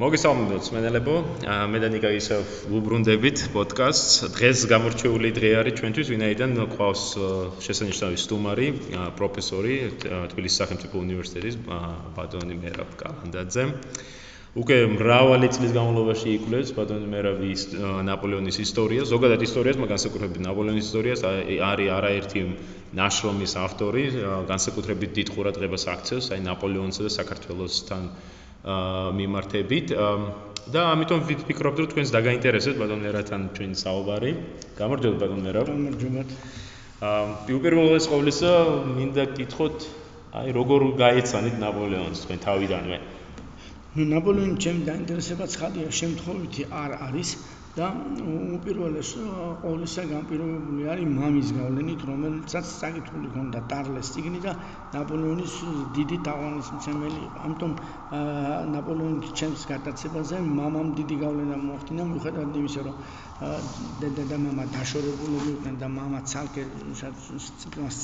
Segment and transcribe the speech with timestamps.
[0.00, 1.14] მოგესალმებით მენელებო.
[1.44, 4.32] მე და ნიკა ისევ ვუბრუნდებით პოდკასტს.
[4.32, 7.02] დღეს გამორჩეული დღე არის ჩვენთვის, ვინაიდან ყავს
[7.60, 8.68] შესანიშნავი სტუმარი,
[9.20, 9.74] პროფესორი
[10.32, 11.54] თბილისის სახელმწიფო უნივერსიტეტის
[12.16, 13.64] ბატონი მერაბ კალანდაძე.
[14.56, 17.60] უკვე მრავალი წლის განმავლობაში იკვლევს ბატონი მერაბის
[18.08, 21.20] ნაპოლეონის ისტორიას, ზოგადად ისტორიას, მაგრამ განსაკუთრებით ნაპოლეონის ისტორიას,
[21.70, 22.40] არის არაერთი
[22.96, 24.04] ნაშრომის ავტორი,
[24.48, 28.02] განსაკუთრებით დიდ ყურადღებას აქცევს აი ნაპოლეონსა და საქართველოსთან
[28.60, 29.92] მიმართებით
[30.70, 34.32] და ამიტომ ვფიქრობ რომ თქვენს დაგაინტერესებთ ბატონ ერათან ჩვენი საუბარი.
[34.76, 35.62] გამარჯობა ბატონ ერა.
[35.70, 36.22] გამარჯობა.
[37.00, 38.52] აა პირველ ყოვლისა
[39.00, 39.76] მინდა გითხოთ
[40.36, 42.98] აი როგორ გაეცანით ნაპოლეონს თქვენ თავიდანვე?
[43.98, 47.28] ნაპოლეონი ჩემი დაინტერესება ცხადია შემთხვევითი არ არის.
[47.70, 47.86] და
[48.56, 49.10] უპირველეს
[49.62, 54.54] ყოვლისა განპირობებული არის მამის გავლენით, რომელიცაც საკითხული ჰქონდა ტარლეს ციგნი და
[54.94, 55.54] ნაპოლეონის
[55.94, 57.38] დიდი თაყვანისმცემელი იყო.
[57.46, 57.72] ამიტომ
[58.74, 62.96] ნაპოლეონის ჩემს გატაცებაზე მამამ დიდი გავლენა მოახდინა, მიუხედავად იმისა, რომ
[64.02, 66.62] დედა და მამა დაშორებულები იყვნენ და მამა ცალკე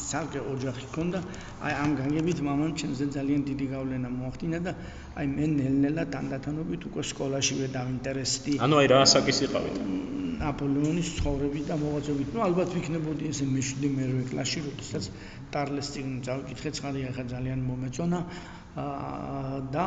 [0.06, 1.18] ცალკე ოჯახი ჰქონდა,
[1.66, 4.72] აი ამ გაგებით მამამ ჩემზე ძალიან დიდი გავლენა მოახდინა და
[5.16, 8.52] აი მე ნელ-ნელა თანდათანობით უკვე სკოლაშივე დავინტერესდი.
[8.66, 9.78] ანუ აი რა ასაკის იყავით?
[10.36, 12.28] ნაპოლეონის ცხოვრებით და მოღვაწეობით.
[12.36, 15.08] ნუ ალბათ ვიქნებოდი ესე მეშვიდე მერვე კლასში, როდესაც
[15.56, 18.20] ტარლეს წიგნი წავიკითხე, ცხადია ხა ძალიან მომეწონა.
[18.76, 19.84] და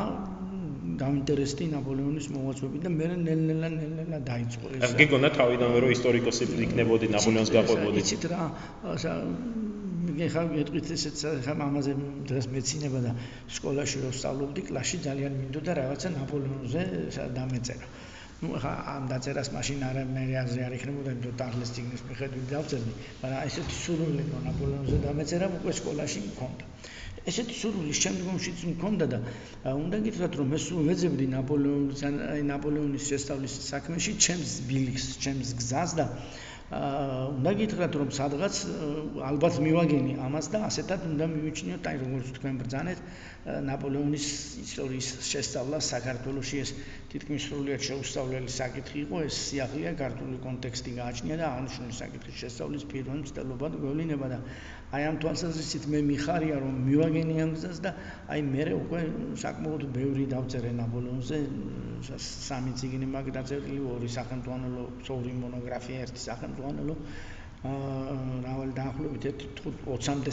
[0.98, 4.94] დაინტერესდი ნაპოლეონის მოღვაწეობით და მე ნელ-ნელა ნელ-ნელა დაიწყო ეს.
[4.98, 8.02] გიგონა თავიდანვე რომ ისტორიკოსი იქნებოდი ნაპოლეონს გაპოვოდი.
[8.02, 8.42] იცით რა,
[10.34, 11.92] ხარ მეტყვით ესეც ხა ამაზე
[12.30, 13.12] დღეს მეცინება და
[13.58, 16.82] სკოლაში რომ სწავლობდი კლასში ძალიან მინდოდა რაღაცა ნაპოლეონზე
[17.38, 17.86] დამეწერა.
[18.40, 22.92] ну ხა ამ დაწერას მაშინ არ მე აზე არ იქნებოდა იმიტომ ტარლეს ციგნის მიხედვით დავწერდი
[23.22, 26.64] მაგრამ ესეთი სურვილი ნაპოლეონზე დამეწერა უკვე სკოლაში მქონდა
[27.30, 29.18] ესეთი სურვილი შემდგომშიც მქონდა და
[29.82, 35.96] უნდა გითხრათ რომ მე სულ ვეძებდი ნაპოლეონის აი ნაპოლეონის შესწავლის საქმეში ჩემს ბილიქს ჩემს გზას
[36.00, 36.06] და
[36.70, 38.58] უნდა გითხრათ რომ სადღაც
[39.28, 43.00] ალბათ მივაგენი ამას და ასეთად უნდა მივიჩნიოთ აი როგორც თქვენ ბრძანეთ
[43.70, 44.26] ნაპოლეონის
[44.62, 46.72] ისტორიის შესწავლა საქართველოსში ეს
[47.10, 53.18] თითქმის სრულიად შეუსწავლელი საკითხი იყო ეს სიახლეა ქართული კონტექსტი გააჩნია და აღნიშნული საკითხის შესწავლის პირველ
[53.26, 54.38] მცდელობად გვევლინება და
[54.90, 57.90] აი ამ თვალსაზრისით მე მიხარია რომ მივაგენი ამ გზას და
[58.34, 59.02] აი მე უკვე
[59.42, 61.38] საკმაოდ ბევრი დავწერე ნაპოლეონზე
[62.26, 64.86] სამი ციგნი მაგ დაწერილი ორი სახელმძღვანელო
[65.18, 66.96] ორი მონოგრაფია ერთი სახელმძღვანელო
[67.70, 68.18] აა
[68.48, 69.24] რავალ დაახლოებით
[69.62, 70.32] 20-მდე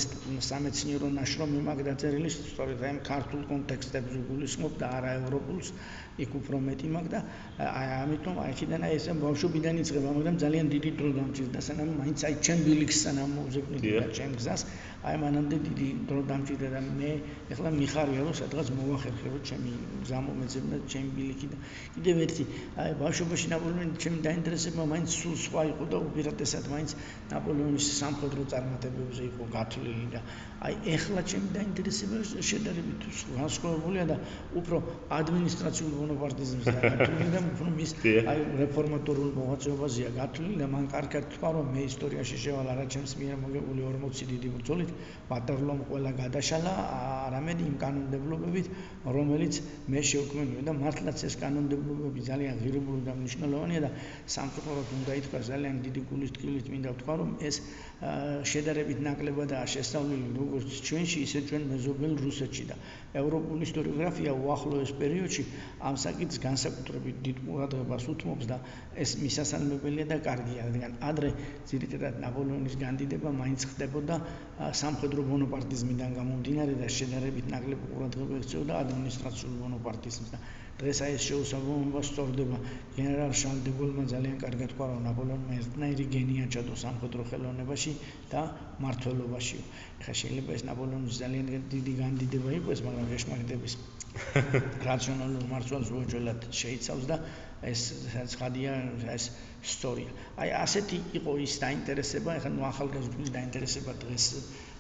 [0.50, 5.74] სამეცნიერო ნაშრომი მაგ დაწერილი სწორედ აი ქართულ კონტექსტებზე გულისხმობ და არა ევროპულს
[6.18, 7.20] იქ უფრო მეტი მაქვს და
[7.62, 12.20] აი ამიტომ აი ხიდან აი ესე ბავშვობიდან იწყება მაგრამ ძალიან დიდი დრო დამჭირდა სანამ მაინც
[12.28, 14.62] აი ჩემ ბილიქს სანამ მოვზევნიდი და ჩემ გზას
[15.08, 17.12] აი მანამდე დიდი დრო დამჭირდა და მე
[17.54, 19.72] ეხლა მიხარია რომ სადღაც მოვახერხე რომ ჩემი
[20.04, 21.58] გზა მომეძებნა ჩემი ბილიქი და
[21.98, 22.44] კიდევ ერთი
[22.82, 26.90] აი ბავშვობაში ნაპოლეონი ჩემი დაინტერესება მაინც სულ სხვა იყო და უპირატესად მაინც
[27.34, 30.22] ნაპოლეონის სამხედრო წარმატებებზე იყო გათვლილი და
[30.66, 32.18] აი ეხლა ჩემი დაინტერესება
[32.50, 33.02] შედარებით
[33.38, 34.18] განსხვავებულია და
[34.58, 34.82] უფრო
[35.22, 37.92] ადმინისტრაციულ და გათვლილი უფრო მის
[38.34, 43.38] აი რეფორმატორულ მოღვაწეობაზეა გათვლილი და მან კარგად თქვა რომ მე ისტორიაში შევალ არა ჩემს მიერ
[43.44, 44.92] მოგებული 40 დიდი ბრძოლით
[45.32, 46.74] ვატერლომ ყველა გადაშალა
[47.28, 48.68] არამედ იმ კანონმდებლობებით
[49.18, 49.62] რომელიც
[49.96, 53.92] მე შევქმნიო და მართლაც ეს კანონმდებლობები ძალიან ღირებული და მნიშვნელოვანია და
[54.38, 57.62] სამწუხაროდ უნდა ითქვას ძალიან დიდი გულის ტკილით მინდა ვთქვა რომ ეს
[58.52, 62.76] შედარებით ნაკლებადაა შესწავლილი როგორც ჩვენში ისე ჩვენ მეზობელ რუსეთში და
[63.22, 65.44] ევროპული ისტორიოგრაფია უახლოეს პერიოდში
[65.90, 68.58] ამ საკითხს განსაკუთრებით დიდ ყურადღებას უთმობს და
[69.06, 71.32] ეს მისასალმებელია და კარგია რადგან ადრე
[71.72, 74.20] ძირითადად ნაპოლეონის განდიდება მაინც ხდებოდა
[74.84, 80.42] სამხედრო მონოპარტიზმიდან გამომდინარე და შედარებით ნაკლებ ყურადღება ექცეოდა ადმინისტრაციული მონოპარტიზმს და
[80.78, 82.58] დღეს აი ეს შეუსაბამობა სწორდება
[82.98, 87.94] გენერალ შარლ დე გოლმა ძალიან კარგად თქვა რომ ნაპოლეონმა ერთნაირი გენია ჩადო სამხედრო ხელოვნებაში
[88.34, 88.44] და
[88.86, 89.60] მართლობაში.
[90.02, 93.74] ეხლა შეიძლება ეს ნაპოლეონის ძალიან დიდი განდიდება იყოს, მაგრამ გეშმარიტების
[94.90, 97.18] რაციონალურ მართლს უეჭველად შეიცავს და
[97.72, 97.82] ეს
[98.34, 98.74] ცხადია
[99.18, 99.26] ეს
[99.66, 100.14] ისტორია.
[100.42, 104.26] აი ასეთი იყო ის დაინტერესება, ეხლა ნუ ახალგაზრდული დაინტერესება დღეს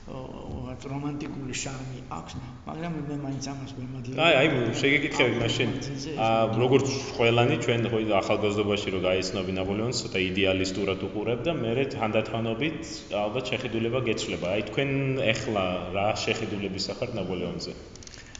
[0.07, 2.36] რომანტიკული შარმი აქვს,
[2.68, 4.19] მაგრამ მე მაინც ამას ვემადლებ.
[4.24, 4.48] აი, აი,
[4.81, 5.74] შეგეკითხები მაშინ.
[6.27, 6.88] აა, როგორც
[7.18, 12.80] ყველანი ჩვენ ხო ახალგაზრდობაში რო გაიცნობი ნაპოლეონს, ცოტა იდეალისტურად უყურებ და მე თანდათანობით
[13.24, 14.48] ალბათ შეხედულება გეცვლება.
[14.56, 14.89] აი, თქვენ
[15.33, 15.65] ეხლა
[15.98, 17.71] რა შეხედულების ახართ ნაპოლეონზე?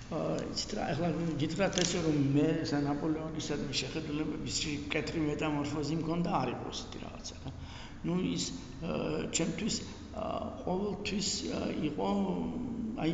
[0.08, 1.08] აა, იცით რა, ეხლა
[1.42, 7.52] გითხრათ ესე რომ მე სა ნაპოლეონისადმი შეხედულებების კეთრი მეტამორფოზი მქონდა, არ იყო ისეთი რაღაცა რა.
[8.08, 8.44] ну ის
[9.36, 9.76] ჩემთვის
[10.64, 11.28] ყოველთვის
[11.90, 12.08] იყო
[13.04, 13.12] აი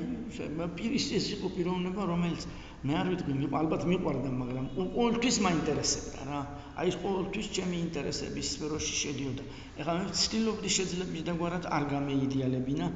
[0.77, 2.45] პირის ეს იყო პიროვნება რომელიც
[2.87, 6.39] მე არ ვიტყვი ალბათ მიყვარდა მაგრამ ყოველთვის მაინტერესებდა რა.
[6.79, 9.43] აი ეს ყოველთვის ჩემი ინტერესების სფეროში შედიოდა.
[9.79, 12.87] ეხლა მე ვცდილობდი შეძლებს დაგვარად არ გამეიდეალებინა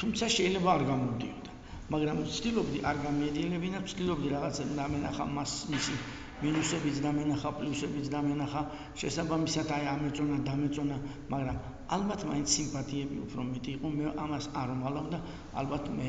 [0.00, 1.50] თუმცა შეიძლება არ გამოდიოდა.
[1.94, 5.94] მაგრამ ვცდილობდი არ გამეიდეალებინა ვცდილობდი რაღაცა დამენახა მას მისი
[6.40, 8.60] მინუსებიც დამენახა, პლუსებიც დამენახა,
[9.00, 10.96] შესაბამისად აი ამეწონა, დამეწონა,
[11.32, 11.58] მაგრამ
[11.90, 15.18] ალბათ მაინც სიმპათიები უფრო მეტი იყო, მე ამას არ ვმალავ და
[15.62, 16.08] ალბათ მე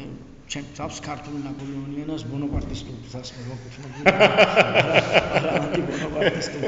[0.51, 4.01] ჩემ წავს ქართულ ნაპოლეონიანას ბონაპარტისტულს მოვაკუთვნებდი.
[5.39, 6.63] არა ანტიბონაპარტისტულ,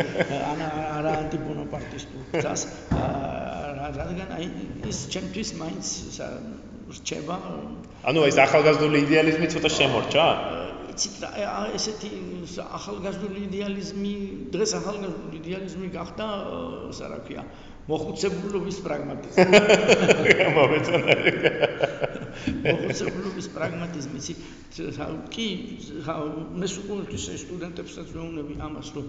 [0.49, 0.67] ანა
[0.97, 2.65] არა ანტიბონაპარტისტულს.
[3.99, 4.45] რადგან აი
[4.89, 5.87] ის ჩემთვის მაინც
[6.97, 7.35] რჩება
[8.09, 10.25] ანუ ეს ახალგაზრდული იდეალიზმი ცოტა შემორჩა?
[10.93, 12.09] იცით რა ესეთი
[12.79, 14.13] ახალგაზრდული იდეალიზმი
[14.53, 16.25] დღეს ახალგაზრდული იდეალიზმი გახდა
[16.99, 17.43] რა რა ქვია
[17.89, 19.43] მოხუცებულობის პრაგმატიზმი.
[20.55, 21.15] მომეწონა.
[22.63, 24.33] მოხუცებულობის პრაგმატიზმი, იცი,
[25.33, 25.47] კი,
[26.59, 29.05] მე სულ სტუდენტებსაც ვეუბნები ამას, რომ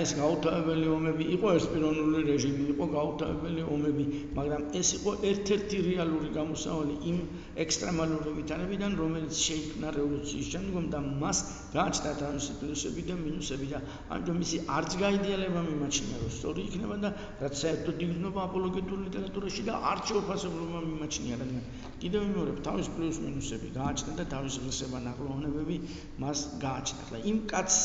[0.00, 4.04] ეს გაუთავებელი ომები იყო ესპირონული რეჟიმი, იყო გაუთავებელი ომები,
[4.38, 7.18] მაგრამ ეს იყო ერთ-ერთი რეალური გამოსავალი იმ
[7.64, 11.38] ექსტრემალური ვითარებიდან, რომელიც შეიქმნა რევოლუციის შემდგომ და მას
[11.74, 13.78] გააჩნდა თავისი პლუსები და მინუსები და
[14.14, 17.10] ამიტომ ისი არც გაიდეალება მიმაჩნია, რომ სწორი იქნება და
[17.42, 21.64] რაც საერთოდ იგრძნობა აპოლოგეტურ ლიტერატურაში და არც შეუფასებლობა მიმაჩნია, რადგან
[22.02, 25.76] კიდევ მეორე თავის პლუს მინუსები გააჩნდა და თავის ღირსება ნაკლოვნებები
[26.20, 27.00] მას გააჩნდა.
[27.08, 27.80] ახლა იმ კაცს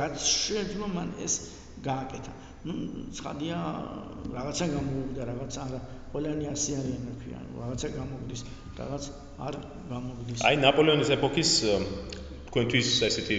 [0.00, 1.34] რაც შეძლო მან ეს
[1.88, 2.32] გააკეთა.
[2.60, 2.74] ну,
[3.16, 3.56] ცხადია,
[4.36, 5.80] რაღაცა გამოვიდა, რაღაც არა,
[6.12, 8.40] ყველანი ასე არიან, თქვია, რაღაცა გამოგდის,
[8.76, 9.04] რაღაც
[9.40, 9.54] არ
[9.88, 10.38] გამოგდის.
[10.44, 11.50] აი, ნაპოლეონის ეპოქის
[12.50, 13.36] თქვენთვის ესეთი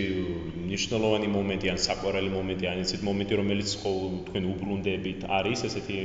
[0.71, 5.97] ნიშნულოვანი მომენტი ან საყვარელი მომენტი ან ესეთი მომენტი რომელიც თქვენ უბრუნდებით არის ესეთი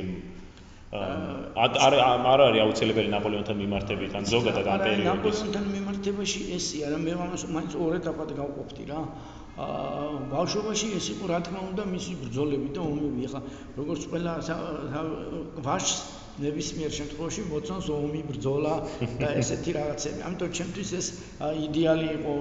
[0.87, 1.95] არ არ
[2.31, 7.43] არ არის აუცილებელი ნაპოლეონთან მიმართებით ან ზოგადად ამ პერიოდის ნაპოლეონთან მიმართებაში ესია რა მე ამას
[7.55, 9.01] მაინც ორ ეტაპად გავყოფდი რა.
[9.57, 13.39] აა ბავშვობაში ეს იყო რა თქმა უნდა მისი ბრძოლები და ომები ხა
[13.79, 14.33] როგორც ყველა
[15.67, 15.95] ვაშს
[16.41, 18.73] ნებისმიერ შემთხვევაში მოწონს ომი, ბრძოლა
[19.21, 20.19] და ესეთი რაღაცები.
[20.27, 21.07] ამიტომ ჩემთვის ეს
[21.67, 22.33] იდეალი იყო,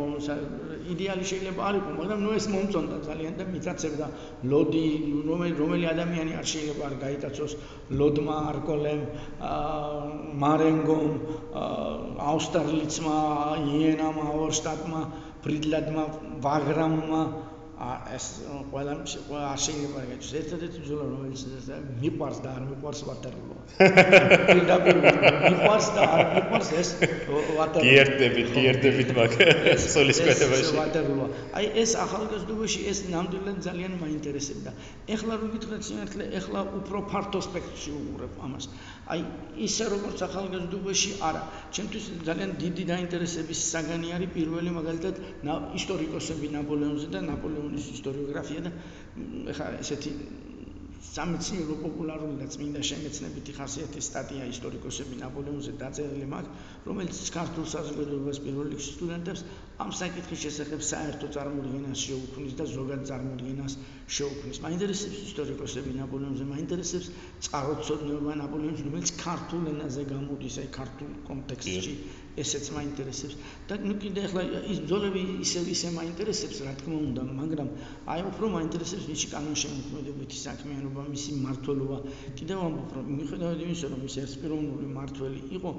[0.95, 4.07] იდეალი შეიძლება არ იყოს, მაგრამ ნუ ეს მომწონდა ძალიან და მიწაცებდა
[4.53, 4.87] ლოდი,
[5.31, 7.53] რომელი რომელი ადამიანი არ შეიძლება არ გაიტაცოს
[7.97, 9.03] ლოდმა, არკოლემ,
[10.45, 11.11] მარენგომ,
[12.31, 13.19] აუსტერლიცმა,
[13.73, 15.03] იენამ, აურშტატმა,
[15.47, 16.05] ფრიდლადმა,
[16.45, 17.23] ვაგრამმა
[17.77, 18.27] ეს
[18.73, 21.41] ყველა ყველა შეიძლება ეგეთს ერთადერთი ბრძოლა რომელიც
[22.01, 23.63] მიყვარს და არ მიყვარს ვატერლოა.
[24.49, 27.85] პირდაპირ მიყვარს და არ მიყვარს ეს ვატერლოა.
[27.85, 29.33] გიერთებით, გიერთებით მაგ
[29.93, 30.73] სოლის კვეთებაში.
[30.81, 31.29] ვატერლოა.
[31.53, 34.71] აი ეს ახალგაზრდობაში ეს ნამდვილად ძალიან მაინტერესებდა.
[35.13, 38.65] ეხლა რო გითხრათ სიმართლე, ეხლა უფრო ფართო სპექტრში უყურებ ამას.
[39.13, 39.21] აი
[39.69, 41.43] ისე როგორც ახალგაზრდობაში არა.
[41.77, 45.15] ჩემთვის ძალიან დიდი დაინტერესების საგანი არის პირველი მაგალითად
[45.77, 48.71] ისტორიკოსები ნაპოლეონზე და ნაპოლეონ ნაპოლეონის ისტორიოგრაფია და
[49.53, 50.11] ეხა ესეთი
[51.07, 58.69] სამეცნიერო პოპულარული და წმინდა შემეცნებითი ხასიათის სტატია ისტორიკოსები ნაპოლეონზე დაწერილი მაქვს, რომელიც ქართულ საზოგადოებას პირველ
[58.75, 59.45] რიგში სტუდენტებს
[59.85, 63.79] ამ საკითხის შესახებ საერთო წარმოდგენას შეუქმნის და ზოგად წარმოდგენას
[64.19, 64.61] შეუქმნის.
[64.67, 67.11] მაინტერესებს ისტორიკოსები ნაპოლეონზე, მაინტერესებს
[67.49, 71.97] წყაროწოდნობა ნაპოლეონის, რომელიც ქართულ ენაზე გამოდის, აი ქართულ კონტექსტში
[72.43, 73.37] ესეც მაინტერესებს.
[73.69, 74.43] და ნუ კიდე ახლა
[74.73, 77.69] ის ბძოლები ისე ისე მაინტერესებს რა თქმა უნდა მაგრამ
[78.15, 81.99] აი უფრო მაინტერესებს მისი კანონშემოქმედებითი საქმიანობა მისი მართლობა
[82.39, 85.71] კიდევ ამბობ რომ მიხედავად იმისა რომ ის ერთპიროვნული მართველი იყო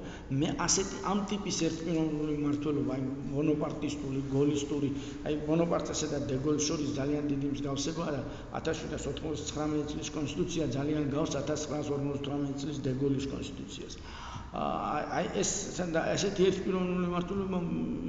[0.42, 3.02] მე ასეთი ამ ტიპის ერთპიროვნული მართლობა აი
[3.38, 4.88] მონოპარტისტული გოლისტური
[5.24, 8.22] აი მონოპარტესა და დეგოლის შორის ძალიან დიდი მსგავსება და
[8.60, 14.02] 1799 წლის კონსტიტუცია ძალიან გავს 1958 წლის დეგოლის კონსტიტუციას
[14.48, 17.58] აი ეს ესეთი ერთპიროვნული მართლობა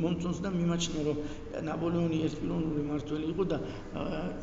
[0.03, 1.17] მომწონს და მიმაჩნია რომ
[1.67, 3.59] ნაპოლეონი ერთპიროვნული მართველი იყო და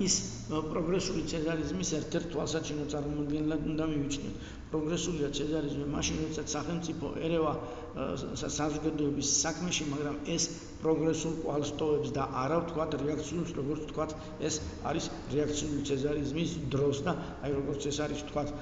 [0.09, 0.15] ის
[0.51, 4.37] პროგრესული ცეზარიზმის ერთ-ერთ თვალსაჩინო წარმოადგენლად უნდა მივიჩნიოთ.
[4.67, 7.53] პროგრესულია ცეზარიზმი მაშინ როდესაც სახელმწიფო ერევა
[8.45, 10.45] საზოგადოების საქმეში, მაგრამ ეს
[10.83, 14.11] პროგრესულ კვალს ტოვებს და არა ვთქვათ რეაქციულს, როგორც ვთქვათ,
[14.49, 14.59] ეს
[14.91, 17.15] არის რეაქციული ცეზარიზმის დროს და
[17.47, 18.53] აი როგორც ეს არის ვთქვათ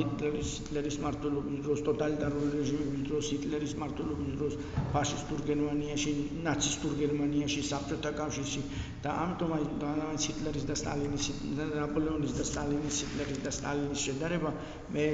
[0.00, 4.54] ჰიტლერის ჰიტლერის მართლობის დროს, ტოტალიტარული რეჟიმის დროს, ჰიტლერის მართლობის დროს,
[4.94, 6.12] ფაშისტურ გერმანიაში,
[6.46, 8.62] ნაცისტურ გერმანიაში, საბჭოთა კავშირში
[9.04, 11.26] და ამიტომ აი დაანაც ჰიტლერის და სტალინის
[11.74, 14.54] ნაპოლეონის და სტალინის ჰიტლერის და სტალინის შედარება
[14.96, 15.06] მე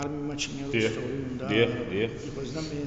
[0.00, 1.46] არ მიმაჩნია რომ სწორი უნდა
[2.30, 2.82] იყოს და მე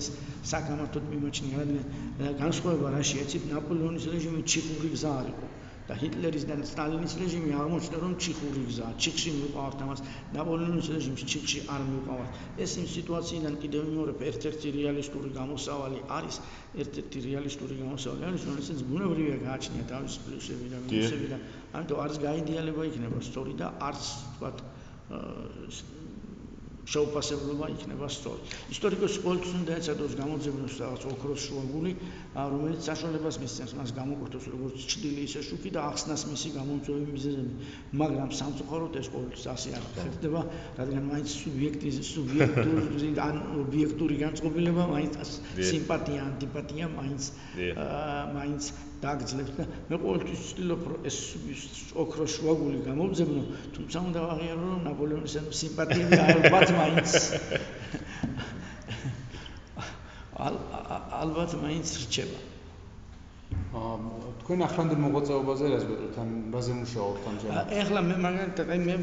[0.51, 1.55] საკამათოდ მიმაჩნია.
[1.61, 5.50] რადგან განსხვავება რაში ეცით ნაპოლეონის რეჟიმი ჩიხური გზა არ იყო
[5.91, 10.01] და ჰიტლერის და სტალინის რეჟიმი აღმოჩნდა რომ ჩიხური გზა ჩიხში მიყვართ ამას
[10.35, 16.37] ნაპოლეონის რეჟიმს ჩიხში არ მიყვართ ეს იმ სიტუაციიდან კიდევ მეორე ერთ-ერთი რეალისტური გამოსავალი არის
[16.83, 21.37] ერთ-ერთი რეალისტური გამოსავალი არის რომელსაც ბუნებრივია გააჩნია თავის პლუსები და მინუსები და
[21.75, 24.03] ამიტომ არც გაიდეალება იქნება სწორი და არც
[24.39, 24.63] თქვათ
[26.91, 28.41] შეუფასებლობა იქნება სწორი.
[28.75, 31.91] ისტორიკოსი ყოველთვის უნდა ეცადოს გამოძებნოს რაღაც ოქროს შუაგული,
[32.35, 37.53] რომელიც საშუალებას მისცემს მას გამოკვეთოს როგორც ჭრილი ისე შუქი და ახსნას მისი გამომწვევი მიზეზები.
[38.01, 39.85] მაგრამ სამწუხაროდ ეს ყოველთვის ასე არ
[40.19, 40.41] ხდება,
[40.79, 45.13] რადგან მაინც სუბიექტი სუბიექტური ან ობიექტური განწყობილება მაინც
[45.71, 47.23] სიმპათია, ანტიპათია მაინც
[48.35, 48.63] მაინც
[49.03, 51.17] დაგძლევს და მე ყოველთვის ვცდილობ რომ ეს
[52.03, 53.43] ოქროს შუაგული გამომძებნო,
[53.77, 57.09] თუმცა უნდა აღიარო რომ ნაპოლეონის სიმპათიები ალბათ მაინც
[61.21, 62.39] ალბათ მაინც რჩება.
[63.71, 67.69] აა თქვენ ახლანდელ მოღვაწეობაზე რას ვეტყვით ან რაზე მუშაობთ ამჟამად?
[67.81, 68.95] ეხლა მე მაგალითად აი მე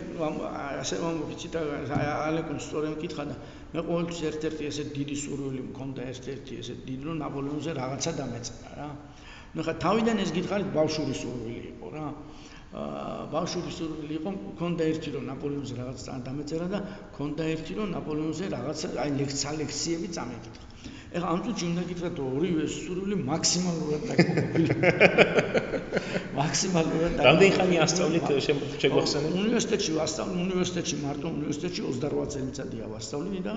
[0.83, 1.63] ასე მომფიცი და
[2.29, 3.37] ალეკონ სწორედ მკითხა და
[3.73, 8.89] მე ყოველთვის ერთ-ერთი ესე დიდი სურვილი მქონდა ერთ-ერთი ესე დიდი რომ ნაპოლეონზე რაღაცა დამეწერა რა.
[9.57, 12.07] ნუ ხა თავიდან ეს გითხარით ბავშვური სურვილი იყო რა.
[12.79, 16.81] აა ბავშვური სურვილი იყო, მქონდა ერთი რომ ნაპოლეონზე რაღაც დამეწერა და
[17.13, 20.68] მქონდა ერთი რომ ნაპოლეონზე რაღაც აი ლექცია ლექციები წამეკითხა.
[21.19, 24.69] ეხლა ამ წუთში უნდა გითხრათ ორივე სურვილი მაქსიმალურად დაკმაყოფილი.
[26.39, 27.27] მაქსიმალურად დაკმაყოფილი.
[27.29, 28.27] რამდენი ხანი ასწავლით
[28.83, 29.33] შეგვახსენეთ?
[29.43, 33.53] უნივერსიტეტში ვასწავლი, უნივერსიტეტში მარტო უნივერსიტეტში 28 წელიწადია ვასწავლი და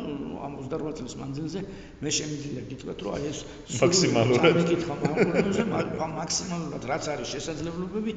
[0.47, 1.59] ამ 28 წლის მანძილზე
[2.01, 3.39] მე შემიძლია გითხრათ რომ აი ეს
[3.81, 5.63] მაქსიმალურად მეკითხა მაგურზე
[6.17, 8.11] მაქსიმალურად რაც არის შესაძლებლობები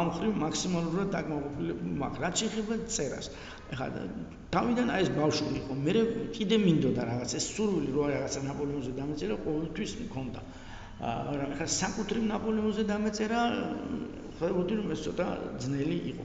[0.00, 1.72] ამ ხრივ მაქსიმალურად დაკმაყოფილი
[2.02, 3.28] მაგ რაც შეიძლება წერას.
[3.66, 3.86] ეხლა
[4.54, 5.92] თავიდან აი ეს ბავშვი იყო, მე
[6.36, 8.40] კიდე მინდოდა რაღაც ეს სურვილი რო რაღაცა
[8.86, 10.40] ნაპოლეონზე დამეწერა, ყოველთვის მქონდა.
[10.96, 13.40] აა ეხლა საკუთრივ ნაპოლეონზე დამეწერა,
[14.38, 15.26] ხედავდი რომ ეს ცოტა
[15.60, 16.24] ძნელი იყო.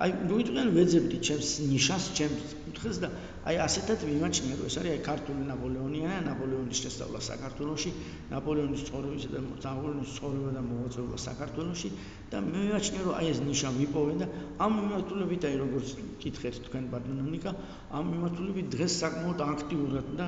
[0.00, 3.08] აი მოიწვიან ვეძებდი ჩემს ნიშას, ჩემს კუთხეს და
[3.42, 7.90] აი ასეთად ვიმაჩნია რომ ეს არის აი ქართული ნაპოლეონია, ნაპოლეონის შესწავლა საქართველოში,
[8.32, 11.90] ნაპოლეონის ცხოვრებისა და ნაპოლეონის ცხოვრება და მოღვაწეობა საქართველოში
[12.32, 14.26] და მე ვიმაჩნია რომ აი ეს ნიშა მიპოვე და
[14.62, 15.88] ამ მიმართულებით აი როგორც
[16.22, 17.50] კითხეთ თქვენ ბატონონიკა,
[17.92, 20.26] ამ მიმართულებით დღეს საკმაოდ აქტიურად და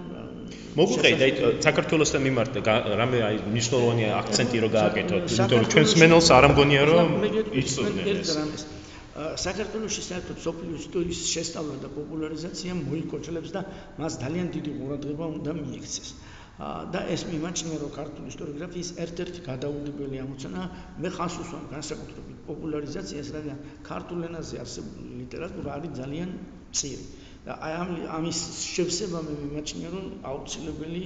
[0.77, 2.53] მოგუყიდეთ აი საქართველოსთან მიმართ
[3.01, 7.09] რამე აი მნიშვნელოვანი აქცენტი რო გააკეთოთ, იმიტომ რომ ჩვენს მენელს არ ამგონია რომ
[7.63, 8.33] იცოდნენ ეს
[9.15, 13.61] საქართველოს საერთოდ სოფლიო ისტორიის შესწავლა და პოპულარიზაცია მოიქოჩლებს და
[14.03, 16.09] მას ძალიან დიდი ყურადღება უნდა მიექცეს.
[16.95, 20.63] და ეს მიმაჩნია რომ ქართული ისტორიოგრაფიის ერთ-ერთი გადაუდებელი ამოცანა
[21.03, 23.59] მე ხას უსვამ განსაკუთრებით პოპულარიზაციას, რადგან
[23.91, 26.31] ქართულ ენაზე არსებული ლიტერატურა არის ძალიან
[26.71, 27.07] მწირი.
[27.45, 28.39] და აი ამ ამის
[28.75, 31.03] შევსება მე მიმაჩნია რომ აუცილებელი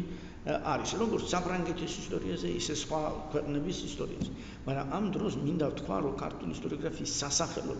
[0.48, 3.00] არის როგორც საფრანგეთის ისტორიაზე ისე სხვა
[3.32, 4.30] ქვეყნების ისტორიაზე.
[4.68, 7.76] მაგრამ ამ დროს მინდა ვთქვა რომ ქართული ისტორიოგრაფიის სასახელო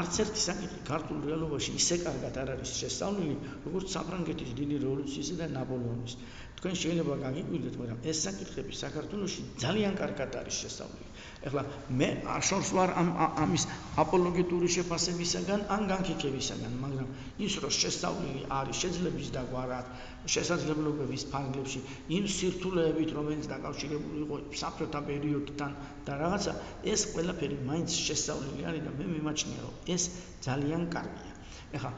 [0.00, 5.46] არც ერთი საკითხი ქართულ რეალობაში ისე კარგად არ არის შესწავლილი როგორც საფრანგეთის დიდი რევოლუციისა და
[5.58, 6.14] ნაპოლეონის.
[6.60, 11.05] თქვენ შეიძლება გაგიკვირდეთ მაგრამ ეს საკითხები საქართველოში ძალიან კარგად არის შესწავლილი
[11.46, 11.62] ეხლა
[12.00, 13.08] მე აშორს ვარ ამ
[13.44, 13.64] ამის
[14.02, 17.08] აპოლოგეტური შეფასებისაგან ან განკითხვისაგან, მაგრამ
[17.46, 19.92] ის რო შესწავლილი არის შეძლების დაგვარად,
[20.36, 21.84] შესაძლებლობების ფარგლებში,
[22.18, 25.78] იმ სირთულეებით, რომელიც დაკავშირებული იყო საფრთა პერიოდთან
[26.08, 26.58] და რაღაცა,
[26.96, 30.10] ეს ყველაფერი მაინც შესწავლილი არის და მე მიმაჩნია, რომ ეს
[30.48, 31.35] ძალიან კარგია.
[31.74, 31.90] ეხლა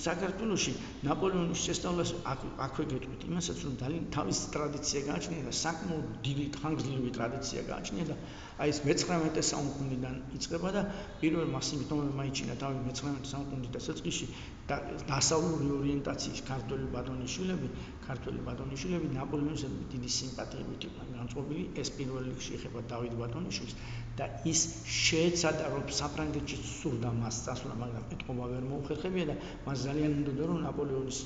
[0.00, 0.72] საქართველოში
[1.08, 7.64] ნაპოლეონის შესწავლას აქვე გეტყვით იმასაც რომ ძალიან თავის ტრადიცია გააჩნია და საკმაოდ დიდი ხანგრძლივი ტრადიცია
[7.72, 8.18] გააჩნია და
[8.54, 10.82] აი ეს მე-19 საუკუნიდან იწყება და
[11.22, 14.28] პირველ მასიმიტომებმა იჩინა თავი მე-19 საუკუნის დასაწყისში
[14.70, 14.76] და
[15.08, 17.70] დასავლური ორიენტაციის ქართული ბატონიშვილები
[18.06, 23.74] ქართული ბატონიშვილები ნაპოლეონის დიდი სიმპათიებით იყვნენ განწყობილი ეს პირველ რიგში ეხება დავით ბატონიშვილს
[24.22, 24.64] და ის
[25.00, 30.62] შეეცადა რომ საფრანგეთში სურდა მას წასვლა მაგრამ ეთყობა ვერ მოუხერხებია და მას ძალიან უნდოდა რომ
[30.68, 31.18] ნაპოლეონის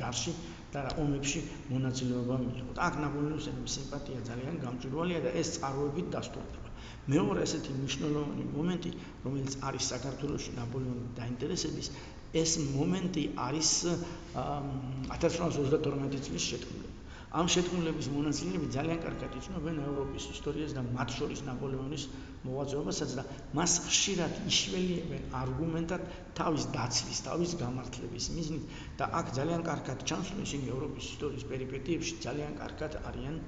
[0.00, 0.32] ჯარში
[0.74, 1.40] და ომებში
[1.70, 2.72] მონაწილეობა მიიღო.
[2.86, 6.70] აქ ნაპოლეონის სიმპათია ძალიან გამჭვირვალეა და ეს წარმოებით დასტურდება.
[7.14, 8.90] მეორე ესეთი მნიშვნელოვანი მომენტი,
[9.26, 11.86] რომელიც არის საქართველოს ნაპოლეონის დაინტერესების,
[12.42, 13.70] ეს მომენტი არის
[15.14, 16.93] 1832 წლის შეთქმულება.
[17.34, 22.04] ამ შეთქმულების მონაწილეები ძალიან კარგად იცნობენ ევროპის ისტორიას და მათ შორის ნაპოლეონის
[22.46, 23.24] მოღვაწეობასაც და
[23.58, 26.04] მას ხშირად იშველიებენ არგუმენტად
[26.40, 32.14] თავის დაცვის, თავის გამართლების მიზნით და აქ ძალიან კარგად ჩანს, რომ ისინი ევროპის ისტორიის პერიპეტიებში
[32.28, 33.40] ძალიან კარგად არიან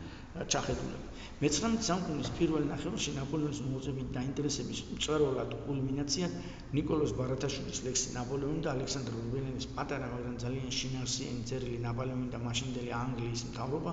[0.52, 1.06] ჩახედულება.
[1.36, 6.36] მე-19 საუკუნის პირველ ნახევარში ნაპოლეონის მოუწებით დაინტერესების მწვერვალად კულმინაციად
[6.78, 12.94] ნიკოლოზ ბარათაშვილის ლექსი ნაპოლეონი და ალექსანდრ რუბენელის პატარა, მაგრამ ძალიან შინაარსიანი წერილი ნაპოლეონი და მაშინდელი
[13.00, 13.92] ანგლიის მთავრობა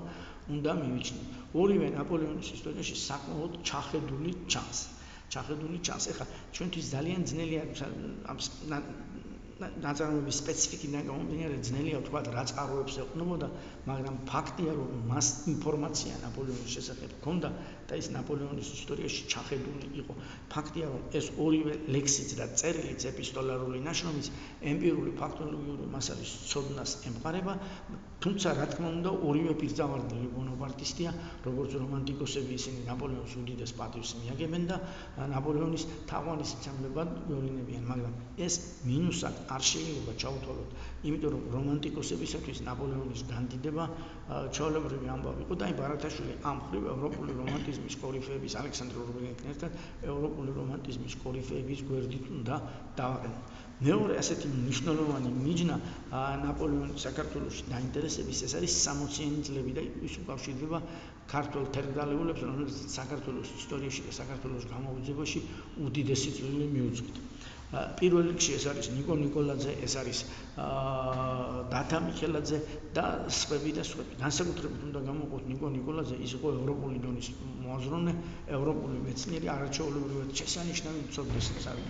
[0.56, 1.28] უნდა მივიჩნიათ.
[1.64, 4.80] ორივე ნაპოლეონის ისტორიაში საკმაოდ ჩახედული ჩანს.
[5.36, 6.04] ჩახედული ჩანს.
[6.14, 7.64] ეხლა ჩვენთვის ძალიან ძნელია
[8.32, 8.38] ამ
[9.84, 13.48] ნაწარმოების სპეციფიკიდან გამომდინარე ძნელია ვთქვა რა წყაროებს ეყრდნობოდა
[13.84, 17.50] მაგრამ ფაქტია რომ მას ინფორმაცია ნაპოლეონის შესახებ ჰქონდა
[17.90, 20.14] და ის ნაპოლეონის ისტორიაში ჩახედული იყო.
[20.54, 24.28] ფაქტია რომ ეს ორივე ლექსიც და წერილიც ეპისტოლარული ნაშრომიც
[24.72, 27.54] ემპირიული ფაქტოლოგიური მასალის ცოდნას ემყარება,
[28.24, 31.12] თუმცა რა თქმა უნდა ორივე პირდავარდნილი ბონაპარტისტია,
[31.44, 34.78] როგორც რომანტიკოსები ისინი ნაპოლეონის უდიდეს პატივს მიაგებენ და
[35.36, 38.14] ნაპოლეონის თაყვანის ცემლებად გეოლინებიან, მაგრამ
[38.48, 38.54] ეს
[38.88, 40.72] მინუსად არ შეიძლება ჩაუთვალოთ,
[41.04, 43.86] იმიტომ რომ რომანტიკოსებისათვის ნაპოლეონის განდიდება
[44.58, 49.76] ჩაოლებრივი ამბავი იყო და აი ბარათაშვილი ამ ხრივ ევროპული რომანტიზმის კორიფეების ალექსანდრე რუბინეთთან ერთად
[50.14, 52.56] ევროპული რომანტიზმის კორიფეების გვერდით უნდა
[53.02, 53.52] დავაყენოთ.
[53.84, 55.76] მეორე ასეთი მნიშვნელოვანი მიჯნა
[56.44, 60.80] ნაპოლეონის საქართველოსში დაინტერესების ეს არის 60-იანი წლები და ის უკავშირდება
[61.34, 65.40] ქართულ თერგდალეულებს რომელსაც საქართველოს ისტორიაში და საქართველოს გამოვიძებაში
[65.88, 67.18] უდიდესი წვლილი მიუძღვით.
[67.74, 70.20] პირველ რიგში ეს არის ნიკო ნიკოლაძე, ეს არის
[71.74, 72.60] დათა მიხელაძე
[72.94, 73.06] და
[73.38, 74.18] სხვები და სხვები.
[74.22, 77.28] განსაკუთრებით უნდა გამოვყოთ ნიკო ნიკოლაძე, ის იყო ევროპული დონის
[77.66, 78.14] მოაზროვნე,
[78.58, 81.48] ევროპული მეცნიერი, არაჩვეულებრივად შესანიშნავი მცოდნის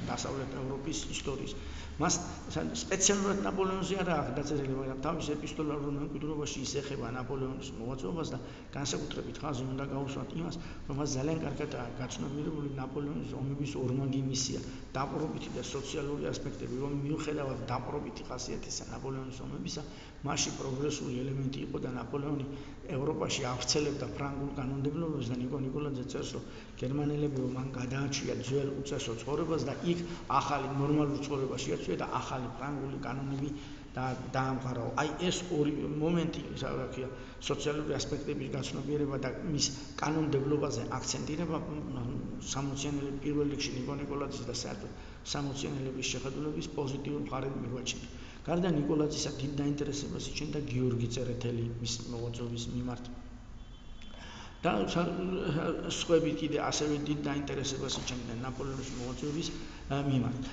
[0.07, 1.53] დასავლეთ ევროპის ისტორიის.
[2.01, 2.15] მას
[2.81, 8.39] სპეციალურად ნაპოლეონზე არა დაწერილი, მაგრამ თავის ეპისტოლარულ მემკვიდრეობაში ის ეხება ნაპოლეონის მოღვაწეობას და
[8.73, 10.57] განსაკუთრებით ხაზი უნდა გაუსვათ იმას,
[10.89, 14.63] რომ მას ძალიან კარგად გაცნობიერებული ნაპოლეონის ომების ორმაგი მისია,
[14.97, 19.85] დაპყრობითი და სოციალური ასპექტები, რომ მიუხედავად დაპყრობითი ხასიათისა ნაპოლეონის ომებისა,
[20.27, 22.45] მასში პროგრესული ელემენტი იყო და ნაპოლეონი
[22.97, 26.45] ევროპაში ავრცელებდა ფრანგულ კანონმდებლობას და ნიკო ნიკოლაძე წერს, რომ
[26.81, 30.03] გერმანელები მან გადააჩია ძველ უწესო ცხოვრებას და იქ
[30.39, 33.51] ახალი ნორმალურ ცხოვრებას შეაცვია და ახალი ფრანგული კანონები
[33.93, 34.83] და დაამყარა.
[35.01, 37.09] აი ეს ორი მომენტი, რა
[37.49, 39.67] სოციალური ასპექტების გაცნობიერება და მის
[40.01, 41.59] კანონმდებლობაზე აქცენტირება
[42.53, 44.91] 60-იანების პირველ რიგში ნიკო ნიკოლაძის და საერთოდ
[45.35, 48.22] 60-იანების შეხედულების პოზიტიურ მხარედ მიგვაჩნია.
[48.47, 53.13] გარდა ნიკოლაძისა დიდ დაინტერესებას იჩენდა გიორგი წერეთელი მის მოღვაწეობის მიმართ
[54.63, 54.71] და
[55.91, 59.47] სხვები კიდე ასევე დიდ დაინტერესებას იჩენდნენ ნაპოლეონის მოღვაწეობის
[60.09, 60.51] მიმართ.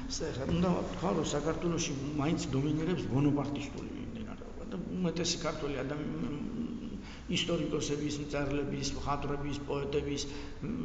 [0.54, 6.40] უნდა ვთქვა, რომ საქართველოში მაინც დომინირებს ბონაპარტისტული მიმდინარეობა და უმეტესი ქართველი ადამიანი
[7.38, 10.26] ისტორიკოსების, მწერლების, მხატვრების, პოეტების,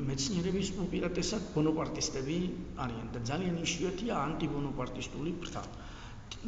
[0.09, 2.37] მეცნიერების უპირატესად ბონაპარტისტები
[2.85, 5.65] არიან და ძალიან იშვიათია ანტიბონაპარტისტული ფრთა.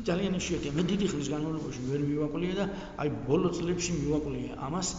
[0.07, 0.71] ძალიან იშვიათია.
[0.77, 2.65] მე დიდი ხნის განმავლობაში ვერ მივაყოლია და
[3.01, 4.89] აი ბოლო წლებში მივაყოლია ამას.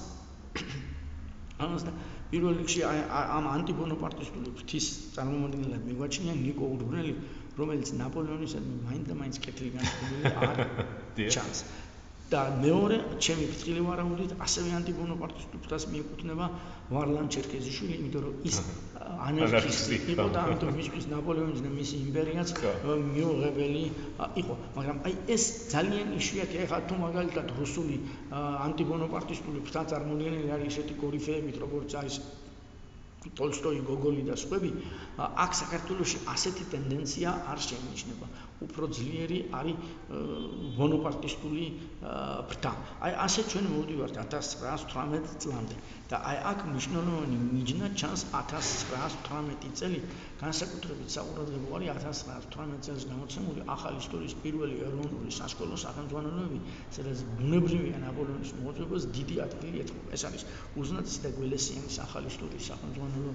[1.58, 1.92] ამას და
[2.30, 4.86] პირველ რიგში ამ ანტიბონაპარტისტული ფრთის
[5.16, 7.12] წარმომადგენლად მიგვაჩნია ნიკო ურბრელი,
[7.58, 10.56] რომელიც ნაპოლეონისადმი მაინც და მაინც კეთილი განწყობილი არ
[11.36, 11.64] ჩანს.
[12.28, 16.46] და მეორე ჩემი ფრთხილი ვარაუდით ასევე ანტიბონაპარტისტულ ფრთას მიეკუთვნება
[16.92, 18.56] ვარლამ ჩერქეზიშვილი, იმიტომ რომ ის
[19.28, 22.48] ანარქისტი იყო და ამიტომ მისთვის ნაპოლეონის და მისი იმპერიაც
[23.14, 23.84] მიუღებელი
[24.42, 24.54] იყო.
[24.76, 27.96] მაგრამ აი ეს ძალიან იშვიათია, ეხლა თუ მაგალითად რუსული
[28.68, 32.20] ანტიბონაპარტისტული ფრთა წარმოადგენელი არის ესეთი კორიფეებით, როგორც არის
[33.38, 34.70] ტოლსტოი, გოგოლი და სხვები,
[35.18, 38.26] აქ საქართველოში ასეთი ტენდენცია არ შეინიშნება.
[38.66, 39.76] უფრო ძლიერი არის
[40.78, 41.64] ბონაპარტისტული
[42.50, 42.72] ფრთა.
[43.06, 45.76] აი ასე ჩვენ მოვდივართ 1918 წლამდე
[46.08, 50.00] და აი აქ მნიშვნელოვანი მიჯნა ჩანს 1918 წელი,
[50.40, 56.58] განსაკუთრებით საყურადღებო არის 1918 წელს გამოცემული ახალი ისტორიის პირველი ეროვნული სასკოლო სახელმძღვანელოები,
[56.96, 60.08] სადაც ბუნებრივია ნაპოლეონის მოძებნებას დიდი ადგილი ეთმობა.
[60.16, 60.42] ეს არის
[60.80, 63.32] უზნაძის და გველესიანის ახალი ისტორიის სახელმძღვანელო,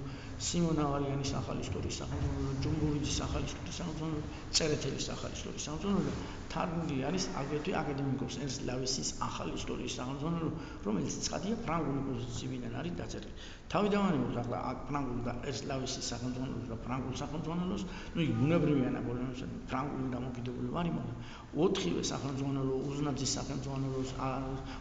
[0.47, 4.21] სიმონ ავალიანის ახალი ისტორიის სახელმძღვანელო, ჯუმბურიძის ახალი ისტორიის სახელმძღვანელო,
[4.57, 6.13] წერეთელის ახალი ისტორიის სახელმძღვანელო
[6.53, 10.49] თარგმნილი არის აგრეთვე აკადემიკოს ერსლავესის ახალი ისტორიის სახელმძღვანელო,
[10.87, 13.33] რომელიც ცხადია ფრანგული პოზიციიდან არის დაწერილი.
[13.73, 20.73] თავიდანვე ახლა ფრანგულ და ერსლავესის სახელმძღვანელოს და ფრანგულ სახელმძღვანელოს, ну იქ ბუნებრივია ნაპოლეონის ფრანგული დამოკიდებული
[20.77, 21.17] ვარი, მაგრამ
[21.53, 24.09] ოთხივე სახელმძღვანელო, უზნაძის სახელმძღვანელოს,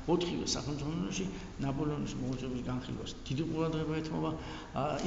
[0.09, 1.27] ოთხივე სახელმძღვანელოში
[1.65, 4.31] ნაპოლეონის მოღვაწეობის განხილვას დიდი ყურადღება ეთმობა.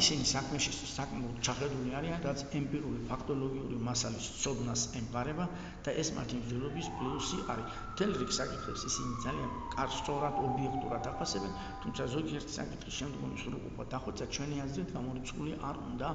[0.01, 5.45] ისინი საქმეში საკმაოდ ჩახედული არიან, რაც ემპირიული ფაქტოლოგიური მასალის ცოდნას ემყარება
[5.85, 7.67] და ეს მათი მსჯელობის პლუსი არის.
[7.95, 11.51] მთელ რიგ საკითხებს ისინი ძალიან კარსწორად, ობიექტურად აფასებენ,
[11.81, 16.09] თუმცა ზოგიერთი საკითხის შემდგომი სრულყოფა დახვეწა ჩვენი აზრით გამორიცხული არ უნდა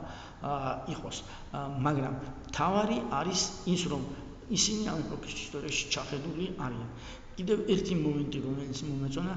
[0.94, 1.16] იყოს.
[1.86, 2.14] მაგრამ
[2.54, 3.40] თავარი არის
[3.74, 4.02] ის, რომ
[4.57, 6.89] ისინი ამ ეპოქის ისტორიაში ჩახედული არიან.
[7.40, 9.34] კიდევ ერთი მომენტი რომელიც მომეწონა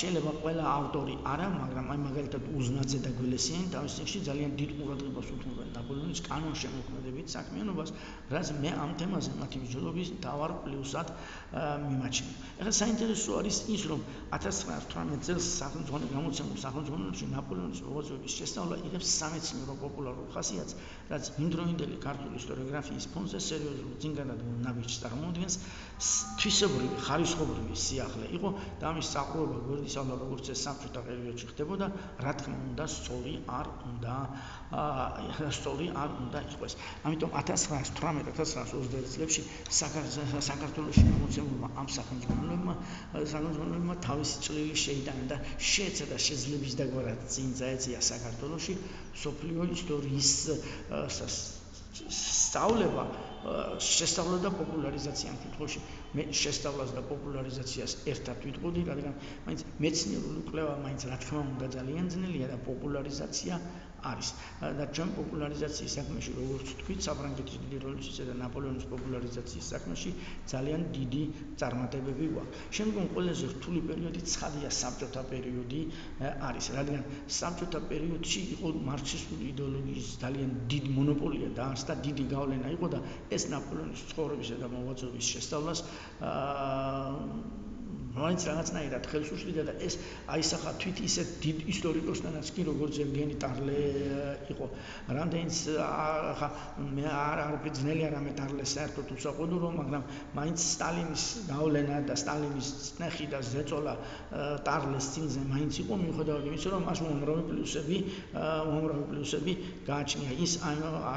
[0.00, 5.28] შეიძლება ყველა ავტორი არა მაგრამ აი მაგალითად უზნაძე და გველესიანი თავის წინში ძალიან დიდ ყურადღებას
[5.34, 7.92] უთმობენ ნაპოლეონის კანონ შემოქმედებით საქმიანობას
[8.32, 11.08] რაც მე ამ თემაზე მათი მსჯელობის დავარ პლუსად
[11.84, 12.34] მიმაჩნია.
[12.64, 14.00] ეხლა საინტერესო არის ის რომ
[14.38, 20.74] 1918 წელს სახელმწიფო გამოცემულ სახელმწიფოში ნაპოლეონის მოღვაწეობის შესწავლა იღებს სამეცნიერო პოპულარულ ხასიათს
[21.12, 25.54] რაც იმდროინდელი ქართული ისტორიოგრაფიის ფონზე სერიოზულ ძინგანად ნაბიჯს წარმოადგენს
[25.94, 28.50] თვისებრივი ხარისხობრივი სიახლე იყო
[28.82, 31.86] და ამის საყრობა გვერდისავლა როგორც ეს საბჭოთა პერიოდში ხდებოდა
[32.24, 34.14] რა თქმა უნდა სწორი არ უნდა
[34.74, 36.72] აა სწორი არ უნდა იყოს.
[37.06, 39.42] ამიტომ 1918-1921 წლებში
[40.50, 42.74] საქართველოს გამოცემულმა ამ სახელმწიფოებმა
[43.34, 45.38] სახელმწიფოებმა თავისი წვლილი შეიტანა და
[45.70, 48.74] შეეცადა შეძლების დაგვარად წინ წაეწია საქართველოში
[49.22, 50.30] სოფლიო ისტორიის
[52.18, 53.06] სწავლება
[53.86, 55.80] შესწავლა და პოპულარიზაცია ამ კითხვაში
[56.18, 59.16] მე შესწავლას და პოპულარიზაციას ერთად ვიტყოდი რადგან
[59.48, 63.58] მაინც მეცნიერული კვლევა მაინც რა თქმა უნდა ძალიან ძნელია და პოპულარიზაცია
[64.10, 64.28] არის
[64.78, 70.10] და ჩვენ პოპულარიზაციის საქმეში როგორც თქვით საფრანგეთის დიდი რევოლუციისა და ნაპოლეონის პოპულარიზაციის საქმეში
[70.52, 71.22] ძალიან დიდი
[71.62, 72.62] წარმატებები გვაქვს.
[72.78, 75.80] შემდგომ ყველაზე რთული პერიოდი ცხადია საბჭოთა პერიოდი
[76.48, 77.02] არის, რადგან
[77.38, 82.98] საბჭოთა პერიოდში იყო მარქსისტული იდეოლოგიის ძალიან დიდი მონოპოლია და და დიდი გავლენა იყო და
[83.36, 85.84] ეს ნაპოლეონის ცხოვრებისა და მოღვაწეობის შესწავლას
[86.32, 87.72] აა
[88.14, 89.94] მაინც რაღაცნაირად ხელს უშლიდა და ეს
[90.30, 93.78] აისახა თვით ისეთ დიდ ისტორიკოსთანაც კი როგორც ევგენი ტარლე
[94.54, 94.66] იყო.
[95.18, 95.56] რამდენიც
[96.38, 96.48] ხა
[96.94, 100.04] მე არ არ ძნელი არ ამე ტარლე საერთოდ უსაყვედურო მაგრამ
[100.38, 103.94] მაინც სტალინის გავლენა და სტალინის წნეხი და ზეწოლა
[104.68, 107.98] ტარლეს წინზე მაინც იყო მიუხედავად იმისა რომ მას უამრავი პლუსები
[108.34, 109.52] უამრავი პლუსები
[109.90, 110.30] გააჩნია.
[110.44, 110.52] ის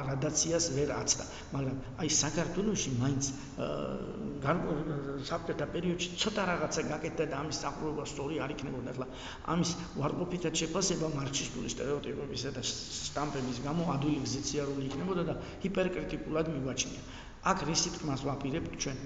[0.10, 3.24] რადაციას ვერ აცდა მაგრამ აი საქართველოსში მაინც
[5.28, 8.90] საბჭოთა პერიოდში ცოტა რაღაცა სწორად გაკეთდა და ამის სახურება სწორი არ იქნებოდა.
[8.96, 9.08] ახლა
[9.52, 17.02] ამის ვარყოფითად შეფასება მარქსისტული стереოტიპებისა და სტამპების გამო ადვილი გზიციარული იქნებოდა და ჰიპერკრიტიკულად მივაჩნია.
[17.48, 18.98] აქ რისი თქმას ვაპირებთ ჩვენ.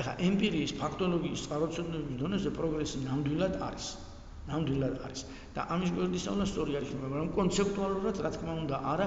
[0.00, 3.86] ეხა ემპირიის, ფაქტოლოგიის, წყაროთმცოდნეობის დონეზე პროგრესი ნამდვილად არის.
[4.46, 5.20] ნამდვილად არის.
[5.56, 9.06] და ამის გვერდისავლა სწორი არის, მაგრამ კონცეპტუალურად რა თქმა უნდა არა,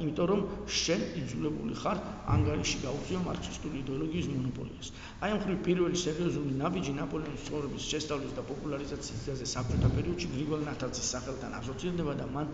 [0.00, 0.40] იმიტომ რომ
[0.80, 1.98] შენ იძულებული ხარ
[2.34, 4.88] ანგარიში გაუწიო მარქსისტული იდეოლოგიის მონოპოლიას.
[5.20, 10.60] აი ამ ხრი პირველი სერიოზული ნაბიჯი ნაპოლეონის ცხოვრების შესწავლის და პოპულარიზაციის ძაზე საბჭოთა პერიოდში გრიგოლ
[10.70, 12.46] ნათაძის სახელთან ასოცირდება და მან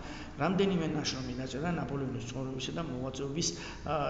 [0.43, 3.47] რამდენიმე ნაშრომი დაწერა ნაპოლეონის ცხოვრებისა და მოღვაწეობის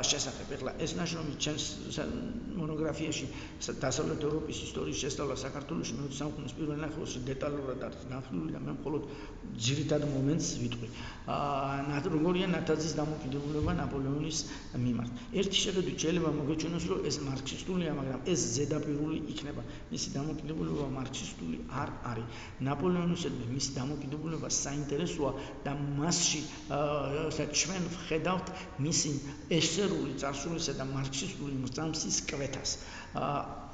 [0.10, 0.48] შესახებ.
[0.58, 1.66] ეხლა ეს ნაშრომი ჩემს
[2.58, 3.26] მონოგრაფიაში
[3.86, 9.04] დასავლეთ ევროპის ისტორიის შესწავლა საქართველოს მეოცე საუკუნის პირველ ნახევარში დეტალურად არის განხილული და მე მხოლოდ
[9.58, 10.88] ძირითად მომენტს ვიტყვი.
[11.28, 14.38] აა როგორია ნათაძის დამოკიდებულება ნაპოლეონის
[14.84, 15.24] მიმართ.
[15.40, 19.62] ერთი შეხედვით შეიძლება მოგეჩვენოს, რომ ეს მარქსისტულია, მაგრამ ეს ზედაპირული იქნება.
[19.92, 22.28] მისი დამოკიდებულება მარქსისტული არ არის.
[22.70, 25.32] ნაპოლეონისადმი მისი დამოკიდებულება საინტერესოა
[25.66, 26.42] და მასში
[26.78, 28.48] აა ჩვენ ვხედავთ
[28.88, 29.12] მისი
[29.60, 32.72] ესერული წარსულისა და მარქსისტული მოსამსის კვეთას.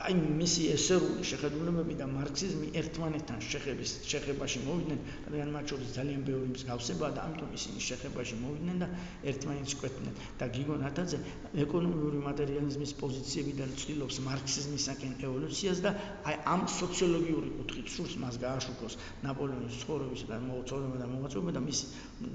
[0.03, 6.49] აი მისი ესერული შეხედულებები და მარქსიზმი ერთმანეთთან შეხების შეხებაში მოვიდნენ, რადგან მათ შორის ძალიან ბევრი
[6.53, 8.87] მსგავსება და ამიტომ ისინი შეხებაში მოვიდნენ და
[9.31, 10.17] ერთმანეთს კვეთდნენ.
[10.39, 11.19] და გიგო ნათაძე
[11.63, 15.95] ეკონომიური მატერიალიზმის პოზიციებიდან ცდილობს მარქსიზმისაკენ ევოლუციას და
[16.27, 21.85] აი ამ სოციოლოგიური კუთხით სურს მას გააშუქოს ნაპოლეონის ცხოვრების და მოძრაობა და მოღვაწეობა და მისი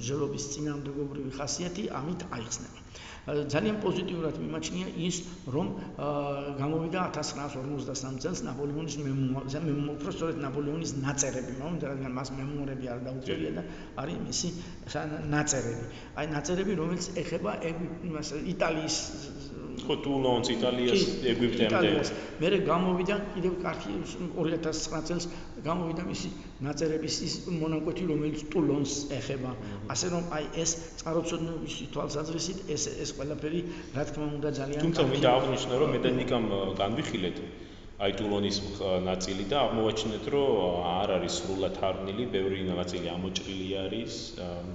[0.08, 2.78] ჟელობის წინამდებობრივი ხასიათი ამით აიხსნება.
[3.28, 5.16] ძალიან პოზიტიურად მიმაჩნია ის,
[5.52, 5.66] რომ
[6.60, 13.62] გამოვიდა 1953 წელს ნაპოლეონის მემუარზე, უბრალოდ ნაპოლეონის ნაწერები, რადგან მას მემუარები არ დაუწერია და
[14.00, 14.48] არის მისი
[15.28, 15.84] ნაწერები.
[16.16, 17.52] აი ნაწერები, რომელიც ეხება
[18.08, 18.96] იმას იტალიის
[19.86, 21.90] ხო ტულონს იტალიას ეგვიპტემდე.
[22.42, 23.92] მე გამოვიდა კიდევ კარგი
[24.38, 25.24] 2009 წელს
[25.68, 26.30] გამოვიდა მისი
[26.68, 29.52] ნაწერების ის მონაკვეთი რომელიც ტულონს ეხება.
[29.94, 30.70] ასე რომ აი ეს
[31.02, 33.60] წყაროწოდნობის თვალსაზრისით ეს ეს ყველაფერი
[33.96, 36.44] რა თქმა უნდა ძალიან თუმცა მინდა აღნიშნო რომ მე და ნიკამ
[36.82, 37.36] განვიხილეთ.
[37.98, 38.58] აი ტულონის
[39.02, 44.18] ნაწილი და აღმოაჩინეთ რომ არ არის სრულად არნილი, ბევრი ნაწილი ამოჭრილი არის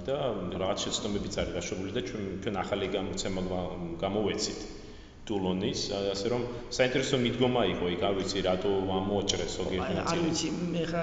[0.08, 0.18] და
[0.60, 3.44] რაღაც შეცდომებიც არის გაშვებული და ჩვენ ჩვენ ახალი გამოცემა
[4.04, 4.60] გამოვეცით.
[5.28, 5.80] ტულონის,
[6.12, 6.42] ასე რომ
[6.76, 10.12] საინტერესო მიდგომა იყო იქ, არ ვიცი რატო ამოაჭრეს ზოგიერთი ნაწილი.
[10.12, 11.02] არ ვიცი, მე ხა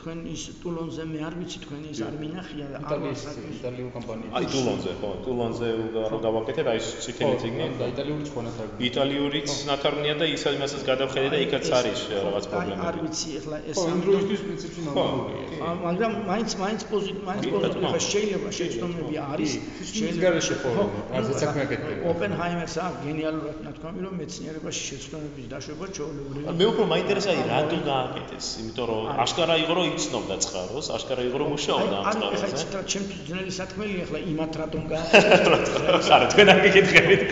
[0.00, 2.66] თქვენ ის ტულონზე მე არ ვიცი თქვენ ის არ მინახია
[3.04, 4.28] ვიცი იტალიური კომპანია.
[4.34, 5.68] აი ტულონზე, ხო, ტულონზე
[6.10, 7.64] რო გავაკეთეთ, აი ციტელი ციგნი.
[7.78, 8.82] და იტალიური სხვა ნათარგმნია.
[8.90, 12.84] იტალიურიც ნათარგმნია და ისაც იმასაც გადავხედე და იქაც არის რაღაც პრობლემები.
[12.90, 15.46] არ ვიცი, ეხლა ეს ამ დროისთვის პრინციპში ნორმალურია.
[15.86, 19.50] მაგრამ მაინც მაინც პოზიტივი, მაინც პოზიტივი ხა შეიძლება შეცდომები არის.
[19.94, 21.96] შეიძლება გარეშე ხო, არ ზეცაქმე აკეთებ.
[22.10, 28.46] ოპენჰაიმერს აქვს გენიალური გენერალურად ნათქვამი რომ მეცნიერებაში შეცდომების დაშვება ჩვეულებრივი მე უფრო მაინტერესა რატო გააკეთეს
[28.62, 32.46] იმიტომ რომ აშკარა იყო რომ იცნობდა წყაროს აშკარა იყო რომ მუშაობდა ამ წყაროზე.
[32.48, 36.08] ანუ ეხლა ჩემთვის ძნელი საქმეა ეხლა იმათ რატომ გააკეთეს?
[36.14, 37.22] არა თქვენ არ გეკითხებით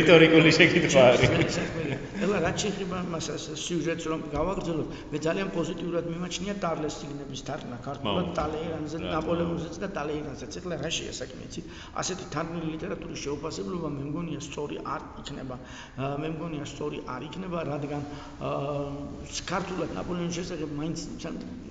[0.00, 1.56] რიტორიკული შეკითხვა არის
[2.36, 3.26] ეხლა რაც შეიძლება მას
[3.64, 10.58] სიუჟეტს რომ გავაგრძელოთ მე ძალიან პოზიტიურად მიმაჩნია ტარლეს სიგნების თარგმნა ქართულად ტალეირანზე ნაპოლეონზეც და ტალეირანზეც
[10.60, 11.60] ეხლა რა შეა საქმე იცი
[12.02, 15.56] ასეთი თარგმნილი ლიტერატურის შეუფასებლობა მე მგონია სწორი არ იქნება.
[16.20, 18.02] მე მგონია სწორი არ იქნება რადგან
[19.52, 20.98] ქართულად ნაპოლეონის შესახებ მაინც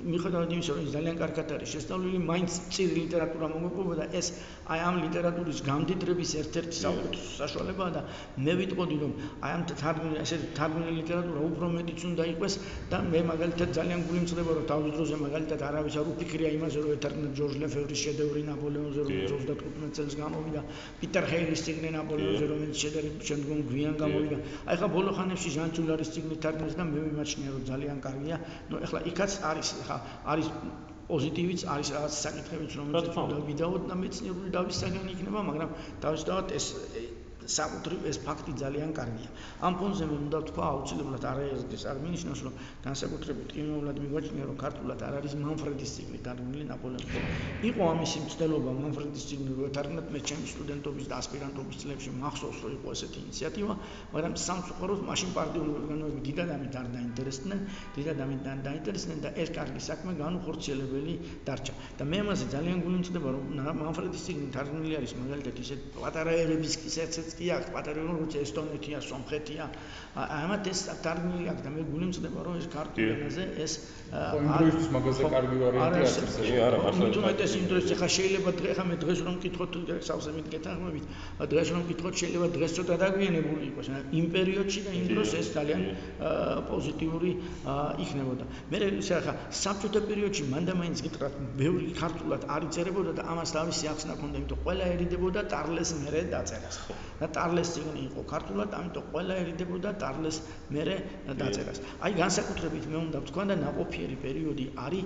[0.05, 4.27] მიხედავად იმისა რომ ძალიან კარგად არის შესწავლილი მაინც წირი ლიტერატურა მომეყობა და ეს
[4.65, 8.01] აი ამ ლიტერატურის გამდიდრების ერთ-ერთი საუკეთესო საშუალებაა და
[8.45, 9.13] მე ვიტყოდი რომ
[9.45, 12.53] აი ამ თარგმნილი ესე თარგმნილი ლიტერატურა უფრო მეტიც უნდა იყოს
[12.91, 17.29] და მე მაგალითად ძალიან გულიმწრება რომ თავის დროზე მაგალითად არავის არ უფიქრია იმაზე რომ ეთარგმნა
[17.39, 20.61] ჯორჯ ლეფევრის შედევრი ნაპოლეონზე რომელიც 35 წელს გამოვიდა.
[21.01, 24.37] პიტერ ჰეილის ციგნი ნაპოლეონზე რომელიც შედევრი შემდგომ გვიან გამოვიდა.
[24.69, 28.35] აი ხა ბოლო ხანებში ჟან ჯულარის ციგნი თარგმნეს და მე ვიმაჩნია რომ ძალიან კარგია.
[28.69, 29.97] ნუ ეხლა იქაც არის ხა
[30.33, 30.47] არის
[31.09, 33.37] პოზიტივიც არის რაღაც საკითხებიც რომელიც უნდა.
[33.49, 35.69] ვიდაოთ და მეცნიერული დავის საგანი იქნება მაგრამ
[36.05, 36.65] თავისთავად ეს
[37.45, 39.29] საკუთრივ ეს ფაქტი ძალიან კარგია.
[39.65, 42.53] ამ ფონზე მე უნდა ვთქვა აუცილებლად არაერთხელ არ მინიშნავს რომ
[42.85, 47.19] განსაკუთრებით იმეულად მიგვაჩნია რომ ქართულად არ არის მანფრედის ციგნი თარგმნილი ნაპოლეონზე.
[47.69, 52.71] იყო ამისი მცდელობა მანფრედის ციგნი რო თარგმნათ მე ჩემი სტუდენტობის და ასპირანტობის წლებში მახსოვს რომ
[52.77, 53.73] იყო ესეთი ინიციატივა,
[54.15, 57.59] მაგრამ სამწუხაროდ მაშინ პარტიული ორგანოები დიდად ამით არ დაინტერესდნენ,
[57.95, 61.13] დიდად ამით არ დაინტერესდნენ და ეს კარგი საქმე განუხორციელებელი
[61.45, 61.73] დარჩა.
[61.99, 63.43] და მე ამაზე ძალიან გულიმწდება რომ
[63.85, 69.65] მანფრედის ციგნი თარგმნილი არის მაგალითად ისეთ პატარა ერების ისეთ კი აქვს პატრიოტი როგორც ესტონეთია, სომხეთია.
[70.15, 73.73] ამათ ეს დარგმილი აქვს და მე გულიმწდება რომ ეს ქართულ ენაზე ეს
[74.15, 76.13] ინგლისურის მაგაზე კარგი ვარიანტი არის.
[76.39, 77.07] კი, არა, მართლა.
[77.15, 79.71] თუმცა ეს დროს ხა შეიძლება დღე ხა მე დღეს რომ მკითხოთ
[80.07, 81.05] სავსე მითხეთაღმებით,
[81.51, 83.87] დღეს რომ მკითხოთ შეიძლება დღეს ცოტა დაგვიანებული იყოს.
[84.19, 85.81] იმ პერიოდში და იმ დროს ეს ძალიან
[86.69, 87.31] პოზიტიური
[88.03, 88.43] იქნებოდა.
[88.71, 93.85] მე ისე ხა საბჭოთა პერიოდში მანდა მაინც გიტრათ ბევრი ქართულად არ იწერებოდა და ამას თავისი
[93.91, 96.75] ახსნა ქონდა, იმიტომ ყველა ერიდებოდა ტარლეს მერე დაწერას.
[97.25, 100.37] და ტარლეს ციგნი იყო ქართულად, ამიტომ ყველა ერიდებოდა ტარლეს
[100.77, 100.97] მერე
[101.41, 101.81] დაწერას.
[102.05, 105.03] აი განსაკუთრებით მე უნდა ვთქვა და ნაყოფიერი პერიოდი არის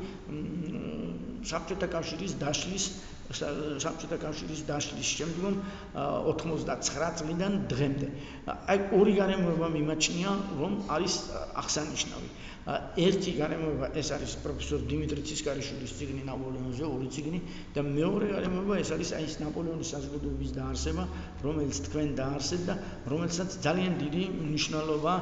[1.51, 2.86] საბჭოთა კავშირის დაშლის
[3.30, 5.58] საბჭოთა კავშირის დაშლის შემდგომ
[5.94, 8.08] 89 წლიდან დღემდე.
[8.50, 11.18] აი ორი გარემოება მიმაჩნია, რომ არის
[11.62, 12.30] აღსანიშნავი.
[13.02, 17.39] ერთი გარემოება ეს არის პროფესორ დიმიტრი ცისკარიშვილის ციგნი ნაპოლეონზე, ორი ციგნი
[17.74, 21.04] და მეორე გარემოება ეს არის აი ეს ნაპოლეონის საზოგადოების დაარსება,
[21.46, 22.76] რომელიც თქვენ დაარსეთ და
[23.13, 25.13] რომელსაც ძალიან დიდი მნიშვნელობა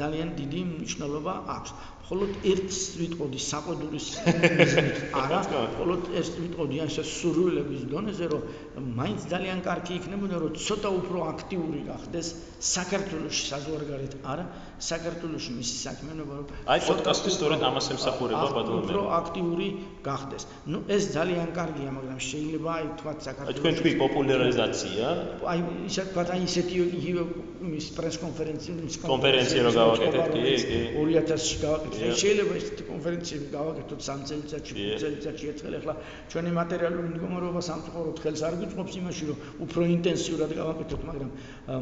[0.00, 1.72] ძალიან დიდი მნიშვნელობა აქვს.
[2.08, 4.06] მხოლოდ ერთს ვიტყოდი საყოდურის
[4.58, 6.88] მიზნით არა მხოლოდ ერთს ვიტყოდი ან
[7.38, 8.42] შესრულების დონეზე რომ
[8.98, 14.12] მაინც ძალიან კარგი იქნებოდა რომ ცოტა უფრო აქტიური გახდეს საქართველოს საზღვარგარეთ.
[14.32, 14.44] არა
[14.88, 19.68] საქართველოს მისი საქმიანობა რომ აი პოდკასტი სწორედ ამას ემსახურება ბატონო უფრო აქტიური
[20.08, 20.42] გახდეს.
[20.66, 25.04] ნუ ეს ძალიან კარგია მაგრამ შეიძლება აი თქვა საქართველოს თქვენ თქვი პოპულარიზაცია?
[25.52, 25.58] აი
[25.90, 26.76] ისე თქვა აი ისეთი
[27.78, 30.78] ის პრეს კონფერენციის კონფერენცია რო გავაკეთეთ კი კი.
[30.98, 35.94] 2000-ში გავაკეთეთ შეიძლება ეს კონფერენციები გავაკეთოთ 3 წელიწადში 5 წელიწადში ერთხელ ახლა
[36.32, 41.30] ჩვენი მატერიალური მდგომარეობა სამწუხაროდ ხელს არ გვიწყობს იმაში, რომ უფრო ინტენსიურად გავაკეთოთ, მაგრამ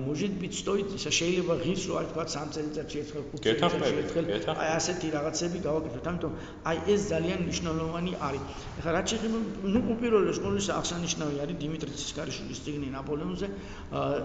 [0.07, 4.69] მოჟედ ბიტსტოით ისა შეიძლება ღირს რო აი თქვა 3 წელიწადში ერთხელ, 5 წელიწადში ერთხელ, აი
[4.77, 6.05] ასეთი რაღაცები გავაკეთოთ.
[6.11, 6.33] ამიტომ
[6.67, 8.43] აი ეს ძალიან მნიშვნელოვანი არის.
[8.77, 9.39] ეხლა რაც შეიძლება,
[9.71, 13.47] ну, უპირველეს ყოვლისა აღსანიშნავი არის დიმიტრი ცისკარიშვილის ციგნი ნაპოლეონზე.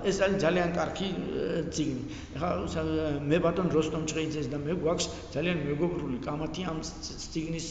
[0.09, 1.07] ეს არის ძალიან კარგი
[1.69, 2.03] ციგნი.
[2.35, 2.49] ეხლა
[3.29, 5.05] მე ბატონ როსტომ ჭყეიძეს და მე გვაქვს
[5.35, 7.67] ძალიან მეგობრული კამათი ამ ციგნის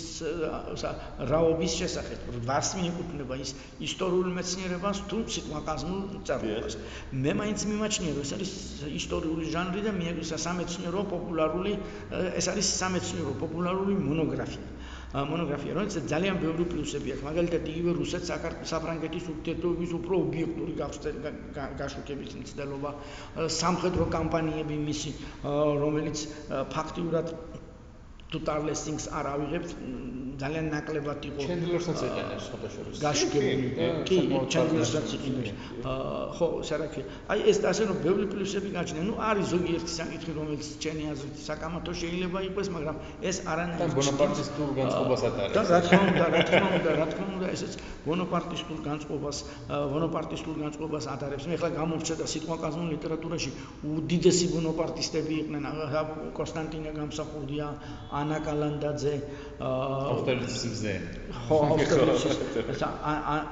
[1.31, 2.19] რაობის შესახებ.
[2.47, 3.51] 8 მიეკუთვნება ის
[3.89, 6.01] ისტორიულ მეცნიერებას თუ სიტყვაკაზმულ
[6.31, 6.75] წარმოებას.
[7.25, 8.53] მე მაინც მიმაჩნია რომ ეს არის
[9.01, 10.09] ისტორიული ჟანრი და მე
[10.47, 11.73] სამეცნიერო პოპულარული
[12.41, 14.69] ეს არის სამეცნიერო პოპულარული მონოგრაფია.
[15.11, 17.23] მონოგრაფია, რომელიც ძალიან ბევრი პლუსები აქვს.
[17.27, 20.73] მაგალითად, იგივე რუსეთ-საფრანგეთის ურთიერთობების უფრო ობიექტური
[21.81, 22.91] გაშუქების მცდელობა,
[23.59, 25.11] სამხედრო კამპანიები მისი,
[25.83, 26.19] რომელიც
[26.77, 27.35] ფაქტიურად
[28.31, 29.77] თუ ტარლესინგს არ ავიღებთ
[30.41, 34.19] ძალიან ნაკლებად იყო ჩენდლერსაც ეყენებს ფოტოშოპში გაშუქებული კი
[34.55, 35.51] ჩენდლერსაც იყენებს
[36.39, 37.03] ხო სარაკი
[37.35, 41.93] აი ეს ასე რომ ბევრი პლუსები გაჩნია ნუ არის ზოგიერთი საკითხი რომელიც ჩემი აზრით საკამათო
[42.01, 42.97] შეიძლება იყოს მაგრამ
[43.31, 47.53] ეს არანაირ ბონაპარტისტულ განწყობას ატარებს და რა თქმა უნდა რა თქმა უნდა რა თქმა უნდა
[47.57, 47.73] ესეც
[48.09, 49.37] ბონაპარტისტულ განწყობას
[49.93, 53.51] ბონაპარტისტულ განწყობას ატარებს მე ახლა გამორჩა და სიტყვაკაზმულ ლიტერატურაში
[53.97, 55.65] უდიდესი ბონაპარტისტები იყვნენ
[56.39, 57.67] კონსტანტინე გამსახურდია
[58.21, 59.15] ანა კალანდაძე
[59.61, 60.95] ავტორიტეტის მზე
[61.47, 62.83] ხო ავტორიტეტის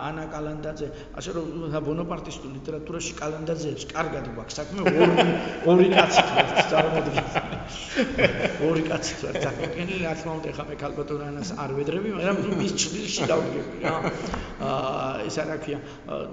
[0.09, 0.89] ანა კალანდაძე
[1.21, 1.47] ასე რომ
[1.89, 5.29] ბონაპარტისტულ ლიტერატურაში კალანდაძეებს კარგად გვაქვს საქმე ორი
[5.73, 7.39] ორი კაცი ვართ წარმოიდგინეთ
[8.69, 13.29] ორი კაცი ვართ საკმაოდ რა თქმა უნდა ხა მე კალბატონანას არ ვედრები მაგრამ ის ჭრილში
[13.31, 13.95] დავდგები რა.
[14.69, 15.79] აა ეს რა ქვია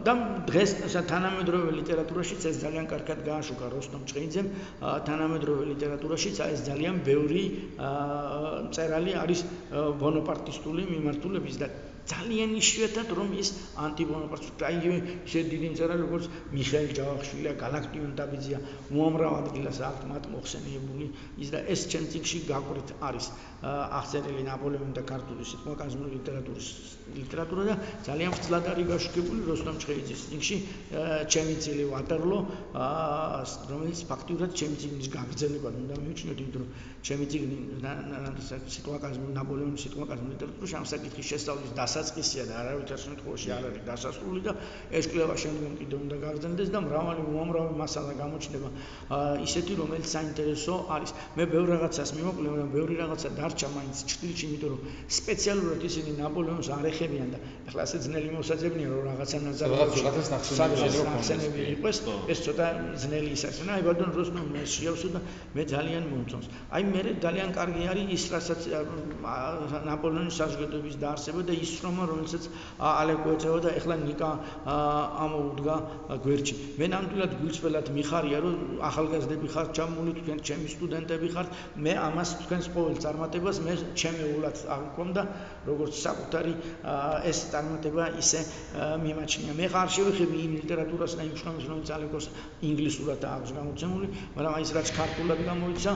[0.06, 0.13] და
[0.50, 0.71] დღეს
[1.12, 4.48] თანამედროვე ლიტერატურაშიც ეს ძალიან კარგად გააშუქა როსტომ ჭყინძემ
[5.10, 7.43] თანამედროვე ლიტერატურაშიც ეს ძალიან ბევრი
[8.75, 9.43] წერალი არის
[10.03, 11.69] ბონაპარტისტული მიმართულების და
[12.09, 13.49] ძალიან იშვიათად რომ ის
[13.81, 14.91] ანტიბონაპარტისტული აი
[15.25, 18.59] ისე დიდი მწერალი როგორც მიხეილ ჯავახიშვილი, გალაქტიონ დაბიძია
[18.93, 21.07] უამრავ ადგილას აქვს მათ მოხსენიებული.
[21.41, 23.25] ის და ეს ჩემ წიგში გაყრით არის.
[23.65, 26.67] აღწერილი ნაპოლეონი და ქართული სიტყვაკაზმული ლიტერატურის
[27.17, 30.57] ლიტერატურა და ძალიან ფძლად არის გაშუქებული როსტომ ჩხეიძის წიგში
[31.33, 32.38] ჩემი წილი ვატერლო
[33.71, 36.69] რომელიც ფაქტიურად ჩემი წიგნის გაგრძელებად უნდა მივიჩნიოთ იმიტომ რომ
[37.09, 37.57] ჩემი წიგნი
[38.75, 44.51] სიტყვაკაზმული ნაპოლეონის სიტყვაკაზმული ლიტერატურაში ამ საკითხის შესწავლის დასაწყისია და არავითარ შემთხვევაში არ არის დასასრული და
[44.99, 48.69] ეს კვლევა შემდგომ კიდე უნდა გაგრძელდეს და მრავალი უამრავი მასალა გამოჩნდება
[49.47, 54.45] ისეთი რომელიც საინტერესო არის მე ბევრ რაღაცას მიმოკლე მაგრამ ბევრი რაღაცა და დარჩა მაინც ჭრილში,
[54.49, 54.80] იმიტომ რომ
[55.17, 61.62] სპეციალურად ისინი ნაპოლეონს არ ეხებიან და ახლა ასე ძნელი მოსაძებნია რომ რაღაცა ნაზარებში რაღაცას ნახსენები
[61.75, 61.97] იყოს,
[62.34, 62.67] ეს ცოტა
[63.06, 63.60] ძნელი ის არის.
[63.75, 65.19] აი ბატონ როსტომ მე შეავსო და
[65.56, 66.47] მე ძალიან მომწონს.
[66.73, 68.67] აი მე ძალიან კარგი არის ის რასაც
[69.85, 72.43] ნაპოლეონის საზოგადოების დაარსება და ის რომ რომელსაც
[72.79, 74.29] ალეკო ეწევა და ახლა ნიკა
[75.25, 75.75] ამოუდგა
[76.25, 76.55] გვერდში.
[76.79, 78.55] მე ნამდვილად გულწრფელად მიხარია რომ
[78.89, 81.47] ახალგაზრდები ხართ ჩამული თქვენ ჩემი სტუდენტები ხართ
[81.85, 85.21] მე ამას თქვენს ყოველ წარმატებას მე ჩემეულად აღიქვამდა
[85.69, 86.53] როგორც საკუთარი
[87.31, 88.41] ეს წარმატება ისე
[89.05, 92.25] მიმაჩნია მე ხარ შევიხები იმ ლიტერატურას და იმ შრომებს რომელიც ალეკოს
[92.69, 95.91] ინგლისურად აქვს გამოცემული მაგრამ აი ეს რაც ქართულად გამოიცა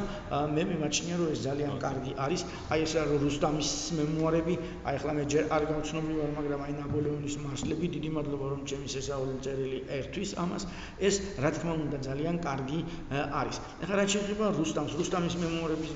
[0.55, 2.41] მე მიმაჩნია რომ ეს ძალიან კარგი არის.
[2.73, 4.55] აი ეს რა რუსტამის მემუარები.
[4.88, 8.88] აი ახლა მე ჯერ არ გავცნობი ვარ მაგრამ აი ნაპოლეონის მარშლები დიდი მადლობა რომ ჩემი
[8.93, 10.63] შესავალი წერილი ერთვის ამას.
[10.99, 12.79] ეს რა თქმა უნდა ძალიან კარგი
[13.12, 13.57] არის.
[13.83, 15.91] ახლა რაც შეიძლება რუსტამს რუსტამის მემუარების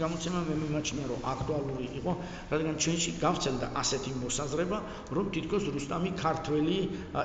[0.00, 2.12] გამოცემა მე მიმაჩნია რომ აქტუალური იყო
[2.50, 4.78] რადგან ჩვენში გავცელდა ასეთი მოსაზრება
[5.16, 6.78] რომ თითქოს რუსტამი ქართველი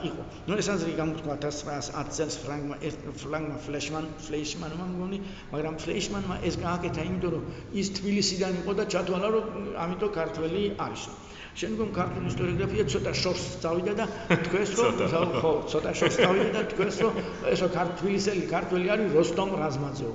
[0.09, 0.21] იყო.
[0.47, 2.75] ნუ ეს აზრი გამოთქვა 1910 წელს ფრანგმა
[3.19, 5.19] ფრანგმა ფლეშმან ფლეშმანმა მგონი
[5.53, 7.43] მაგრამ ფლეშმანმა ეს გააკეთა იმიტომ რომ
[7.81, 9.45] ის თბილისიდან იყო და ჩათვალა რომ
[9.85, 11.03] ამიტომ ქართველი არის.
[11.55, 14.05] შემდგომ ქართული ისტორიოგრაფია ცოტა შორს წავიდა და
[14.47, 17.19] თქვენს რომ ხო ცოტა შორს წავიდა და თქვენს რომ
[17.51, 20.11] ესო ქართვილისელი ქართველი არის როსტომ რაზმაძეო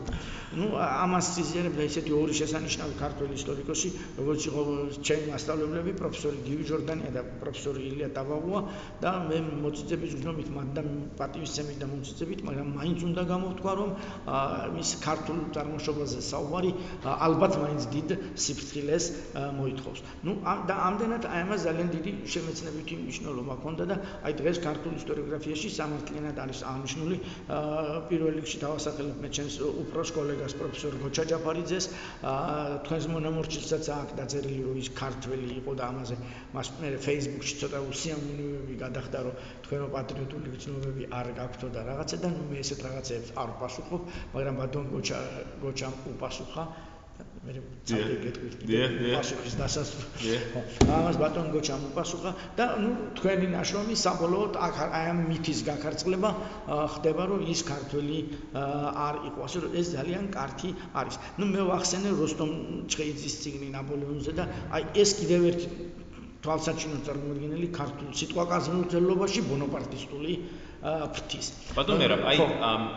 [0.50, 4.62] ნუ ამას იზიარებდა ისეთი ორი შესანიშნავი ქართველი ისტორიკოსი, როგორც იყო
[4.98, 8.60] ჩემი მასწავლებლები, პროფესორი გივი ჟორდანია და პროფესორი ილია ტაბაუა
[8.98, 10.82] და მე მოწიწების გზნობით მათ და
[11.20, 13.90] პატივისცემით და მოწიწებით, მაგრამ მაინც უნდა გამოვთქვა, რომ
[14.74, 16.70] მის ქართულ წარმოშობაზე საუბარი
[17.06, 19.04] ალბათ მაინც დიდ სიფრთხილეს
[19.54, 20.00] მოითხოვს.
[20.26, 20.32] ნუ
[20.66, 26.36] და ამდენად აი ამას ძალიან დიდი შემეცნებითი მნიშვნელობა ჰქონდა და აი დღეს ქართულ ისტორიოგრაფიაში სამართლიანად
[26.42, 27.16] არის აღნიშნული
[28.10, 31.86] პირველ რიგში თავასახელებ მე ჩემს უფროს კოლეგ კოლეგას პროფესორ გოჩა ჯაფარიძეს
[32.84, 36.16] თქვენს მონამორჩილსაც აქვს დაწერილი რომ ის ქართველი იყო და ამაზე
[36.56, 39.34] მას მე Facebook-ში ცოტა უსიამოვნებები გადახდა რომ
[39.66, 44.00] თქვენო პატრიოტული გრძნობები არ გაქვთო და რაღაცა და მე ესეთ რაღაცებს არ ვპასუხობ
[44.32, 45.18] მაგრამ ბატონ გოჩა
[45.64, 46.64] გოჩამ უპასუხა
[47.46, 47.52] მე
[47.88, 48.54] წავდი გეტყვით.
[49.16, 50.62] პასუხის დასასრული ხო
[50.96, 52.32] ამას ბატონ გოჩამ უპასუხა.
[52.58, 56.30] და ნუ თქვენი ნაშრომი საბოლოოდ აქ აი ამ მითის გაქარწყლება
[56.94, 58.18] ხდება რომ ის ქართველი
[59.06, 59.38] არ იყო.
[59.48, 61.16] ასე რომ ეს ძალიან კარგი არის.
[61.38, 62.50] ნუ მე ვახსენე როსტომ
[62.90, 64.44] ჩხეიძის ციგნი ნაპოლეონზე და
[64.76, 65.68] აი ეს კიდევ ერთი
[66.44, 70.32] თვალსაჩინო წარმოუდგენელი ქართულ სიტყვაკაზრულ ძელობაში ბონაპარტისტული
[70.80, 71.48] ფთის.
[71.76, 72.38] ბატონო რა, აი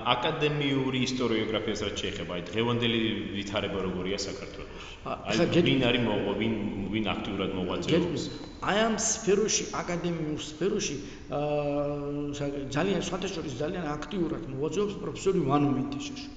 [0.08, 3.00] აკადემიური ისტორიოგრაფიას რაც შეეხება, აი დღევანდელი
[3.36, 4.86] ვითარება როგორია საქართველოს?
[5.04, 6.54] აი ვინ არის მოღვა, ვინ
[6.96, 8.24] ვინ აქტიურად მოღვაწეობს?
[8.63, 10.96] აი ამ სფეროში, აკადემიურ სფეროში
[11.36, 16.28] აა ძალიან სხვადასხვა ძალიან აქტიურად მოღვაწეობს პროფესორი ვანო მიტიშეში.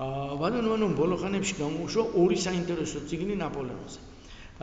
[0.00, 4.00] აა ვანო ვანო ბოლოხანებში გამოუშვა ორი საინტერესო წიგნი ნაპოლეონზე.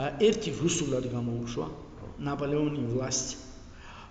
[0.01, 1.67] ერთი რუსულად გამოუშვა
[2.25, 3.44] ნაპოლეონი ვლასტი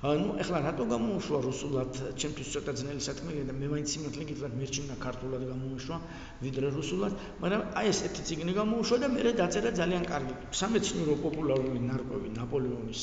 [0.04, 1.90] ну ეხლა რატო გამოუშვა რუსულად?
[2.20, 5.96] ჩემთვის ცოტა ძნელი საქმეა და მე მაინც იმათლე გითხრათ მერჩინა ქართულად გამოუშვა
[6.44, 10.34] ვიდრე რუსულად მაგრამ აი ეს ერთი ციგნი გამოუშვა და მე დაწერა ძალიან კარგი.
[10.60, 13.02] სამეცნიერო პოპულარული ნარკვევი ნაპოლეონის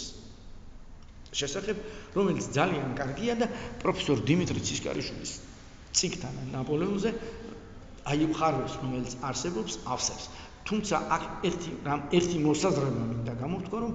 [1.41, 1.77] შესახებ
[2.15, 3.47] რომელიც ძალიან კარგია და
[3.81, 5.31] პროფესორ დიმიტრი ცისკარიშვილის
[5.97, 7.11] ციგთან ნაპოლეონზე
[8.11, 10.25] აი მხარებს რომელიც არსებობს ავსებს
[10.69, 13.93] თუმცა აქ ერთი რამ ერთი მოსაზრება მინდა გამოვთქვა რომ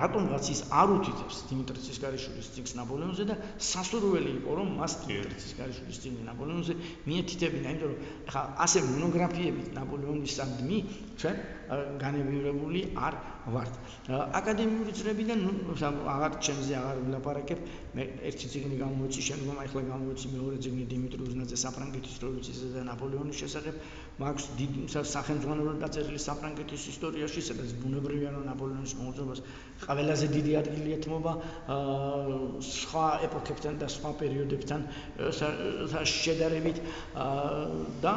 [0.00, 3.36] რატომღაც ის არ უთითებს დიმიტრი ცისკარიშვილის ციკს ნაპოლეონზე და
[3.70, 6.74] სასურველი იყო რომ მას დიმიტრი ცისკარიშვილის ციკი ნაპოლეონზე
[7.06, 10.78] მიეთითებინა იმიტომ რომ ხა ასე მონოგრაფიებით ნაპოლეონისადმი
[11.22, 11.36] ჩვენ
[11.70, 13.14] განებივრებული არ
[13.54, 13.74] ვართ.
[14.10, 15.74] აკადემიური წრებიდან ნუ
[16.14, 17.58] აღარ ჩემზე აღარ ვილაპარაკებ.
[17.94, 23.36] მე ერთი ციგნი გამოვიცი, შემდგომ ახლა გამოვიცი მეორე ციგნი დიმიტრი უზნაძე საფრანგეთის რევოლუციისა და ნაპოლეონის
[23.42, 23.74] შესახებ.
[24.20, 29.40] მაქვს დიდი სახელმძღვანელო დაწერილი საფრანგეთის ისტორიაში, სადაც ბუნებრივია რომ ნაპოლეონის მოძრაობას
[29.86, 31.32] ყველაზე დიდი ადგილი ეთმობა
[32.70, 34.80] სხვა ეპოქებთან და სხვა პერიოდებთან
[36.04, 36.78] შედარებით
[38.04, 38.14] და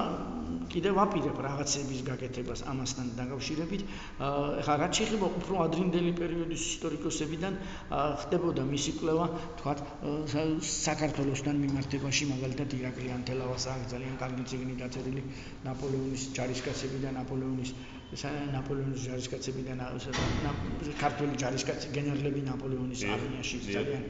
[0.74, 3.43] კიდევ ვაპირებ რაღაცების გაკეთებას ამასთან დაკავშირებით.
[3.44, 7.58] ეხლა რაც შეიძლება უფრო ადრინდელი პერიოდის ისტორიკოსებიდან
[8.24, 9.28] ხდებოდა მისი კვლევა,
[9.62, 9.84] თქვათ
[10.74, 15.26] საქართველოსთან მიმართებაში, მაგალითად ირაკლი ანთელავას აქვს ძალიან კარგი ციგნი დაწერილი
[15.70, 17.76] ნაპოლეონის ჯარისკაცები და ნაპოლეონის
[18.14, 19.80] ნაპოლეონის ჯარისკაცებიდან
[21.02, 24.04] ქართული ჯარისკაცი გენერლები ნაპოლეონის არმიაში ძალიან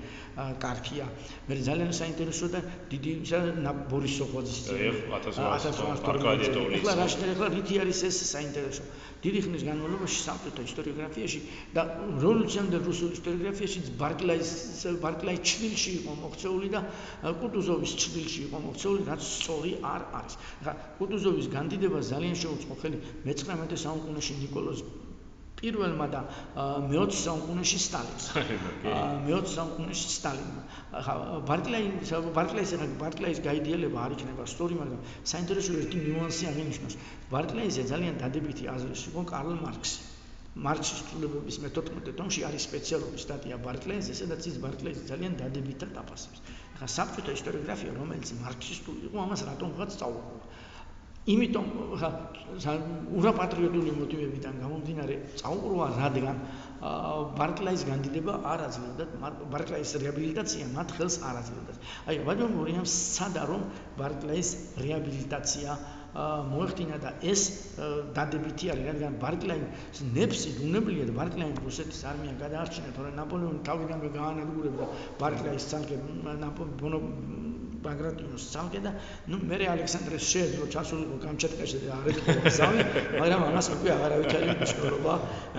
[0.60, 1.06] კარგია.
[1.48, 2.60] მე ძალიან საინტერესო და
[2.92, 3.12] დიდი
[3.92, 8.84] ბორის სოხვაძის ეხ 1800 ახლა რა შეიძლება ახლა რითი არის ეს საინტერესო.
[9.24, 11.40] დიდი ხნის განმავლობაში სამწუთა ისტორიოგრაფიაში
[11.76, 11.82] და
[12.24, 14.50] რევოლუციამდელ რუსულ ისტორიოგრაფიაში ბარკლაის
[15.04, 16.82] ბარკლაის ჩვილში იყო მოქცეული და
[17.40, 20.34] კუტუზოვის ჩვილში იყო მოქცეული, რაც სწორი არ არის.
[20.60, 24.84] ახლა კუტუზოვის განდიდება ძალიან შეუწყო ხელი მე-19 საუკუნეში ნიკოლოზ
[25.64, 26.22] პირველმა და
[26.92, 28.26] მე-20 საუკუნეში სტალინს.
[29.26, 30.64] მე-20 საუკუნეში სტალინმა.
[31.06, 31.14] ხა
[31.50, 32.74] ბარტლაის ბარტლაის
[33.04, 36.98] ბარტლაის გაიდიელება არ იქნება სწორი, მაგრამ საინტერესო ერთი ნიუანსი აღინიშნოს.
[37.36, 40.02] ბარტლაიზე ძალიან დადებითი აზრის იყო კარლ მარქსი.
[40.64, 46.44] მარქსის წულებების მე-14 ტომში არის სპეციალური სტატია ბარტლაიზე, სადაც ის ბარტლაიზე ძალიან დადებითად აფასებს.
[46.78, 50.46] ხა საბჭოთა ისტორიოგრაფია, რომელიც მარქსისტული იყო, ამას რატომ ხაც წაუყოლა.
[51.24, 51.68] იმიტომ
[53.18, 56.42] ურაპატრიოტული მოტივებიდან გამომდინარე წაუყროა რადგან
[57.40, 61.76] ბარკლაის განდიდება არ აძლევდა ბარკლაის რეაბილიტაცია მათ ხელს არ აძლევდა.
[62.12, 63.64] აი ვადონ გურიამ სადა რომ
[64.02, 64.50] ბარკლაის
[64.84, 65.78] რეაბილიტაცია
[66.14, 67.42] მოეხდინა და ეს
[68.14, 74.92] დადებითი არის რადგან ბარკლაის ნეფსი უნებლიეთ ბარკლაის რუსეთის არმია გადაარჩინა თორე ნაპოლეონი თავიდანვე გაანადგურებდა
[75.24, 75.98] ბარკლაის ცალკე
[76.44, 77.53] ნაპოლეონი
[77.86, 78.92] ბაგრატიონის სამკე და
[79.32, 82.82] ნუ მე ალექსანდრეს შეეძლო ჩასულიყო კამჩატკაში და არ ეკითხა ზავი,
[83.20, 85.14] მაგრამ ამას უკვე აღარავითარი მნიშვნელობა,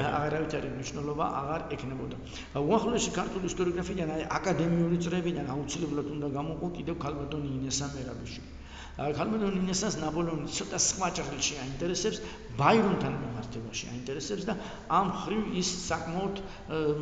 [0.09, 2.17] აღარავითარი მნიშვნელობა აღარ ექნებოდა.
[2.65, 8.64] უახლოესი ქართული ისტორიოგრაფიდან აი აკადემიური წრებიდან აუცილებლად უნდა გამოყო კიდევ ქალბატონი ინესა მერაბიშვილი.
[8.95, 12.21] ქალბატონ ინესას ნაპოლეონი ცოტა სხვა ჭრილში აინტერესებს,
[12.55, 14.55] ბაირონთან მიმართებაში აინტერესებს და
[14.87, 16.37] ამ ხრივ ის საკმაოდ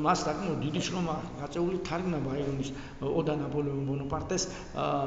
[0.01, 2.71] მას საკმაოდ დიდი შრომა გაწეული თარგმნა ბაირონის
[3.05, 4.43] ოდა ნაპოლეონ ბონაპარტეს.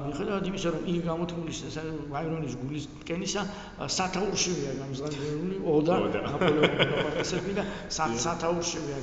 [0.05, 1.59] მიხედავად იმისა რომ იგი გამოთქმულის
[2.13, 3.41] ბაირონის გულის კენისა
[3.97, 7.65] სათაურშივია გამზღავნებული ოდა ნაპოლეონ ბონაპარტესები და
[8.25, 8.99] სათაურშივია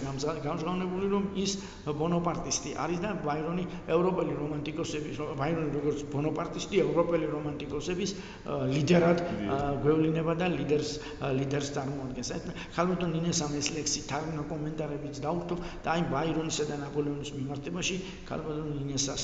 [0.46, 1.58] გამზღავნებული რომ ის
[1.90, 8.12] ბონაპარტისტი არის და ბაირონი ევროპელი რომანტიკოსების ბაირონი როგორც ბონაპარტისტი ევროპელი რომანტიკოსები პოლიტიკოსების
[8.72, 9.18] ლიდერად
[9.82, 10.90] გვევლინება და ლიდერს
[11.38, 12.30] ლიდერს წარმოადგენს.
[12.76, 17.96] ხალბატონ ნინესამ ეს ლექსი თარგმნა კომენტარებიც დაუხტო და აი ბაირონისა და ნაპოლეონის მიმართებაში
[18.28, 19.22] ხალბატონ ნინესას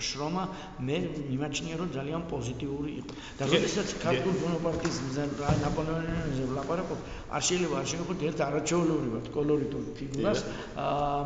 [0.00, 0.44] შრომა
[0.82, 0.96] მე
[1.30, 3.12] მიმაჩნია რომ ძალიან პოზიტიური იყო.
[3.38, 6.98] და როდესაც ქართულ ბონაპარტიზმზე ნაპოლეონზე ვლაპარაკობ,
[7.30, 10.40] არ შეიძლება არ შეგეხოთ ერთ არაჩვეულებრივად კოლორიტულ ფიგურას.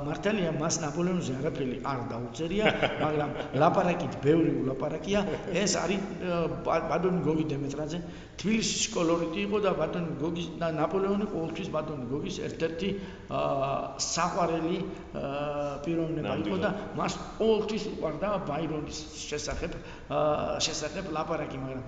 [0.07, 2.65] მართალია მას ნაპოლეონზე არაფერი არ დაუწერია,
[3.01, 3.31] მაგრამ
[3.61, 5.21] ლაპარაკით ბევრი ულაპარაკია.
[5.55, 6.01] ეს არის
[6.65, 7.99] ბატონი გოგი დემეტრაძე
[8.41, 12.89] თბილისის კოლორიტი იყო და ბატონი გოგის და ნაპოლეონი ყოველთვის ბატონი გოგის ერთ-ერთი
[14.07, 14.79] საყვარელი
[15.85, 16.71] პიროვნება იყო და
[17.01, 19.77] მას ყოველთვის უყვარდა ბაირონის შესახებ
[20.67, 21.85] შესახებ ლაპარაკი მაგრამ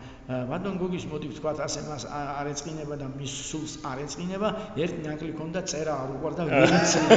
[0.52, 4.48] ბატონ გოგის მოდი ვთქვა ასე მას არ ეწყინება და მის სულს არ ეწყინება
[4.84, 7.16] ერთ ნაკლი ქონდა წერა არ უყვარდა ვერ იცლიდა.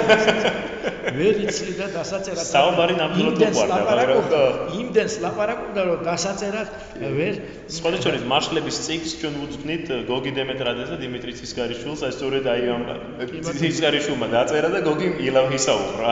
[1.16, 6.68] ვერ იცლიდა დასაწერად საუბარი ნამდვილად უყვარდა მაგრამ იმდენს ლაპარაკობდა რომ დასაწერად
[7.20, 7.35] ვერ
[7.76, 12.84] სხვა შორის მარშლების ციკლს ჩვენ ვუძვნით გოგი დემეტრაძეს და დიმიტრი ცისკარიშვილს, აი სწორედ აი ამ
[13.62, 16.10] ცისკარიშვილმა დაწერა და გოგი ილავ ისაუბრა.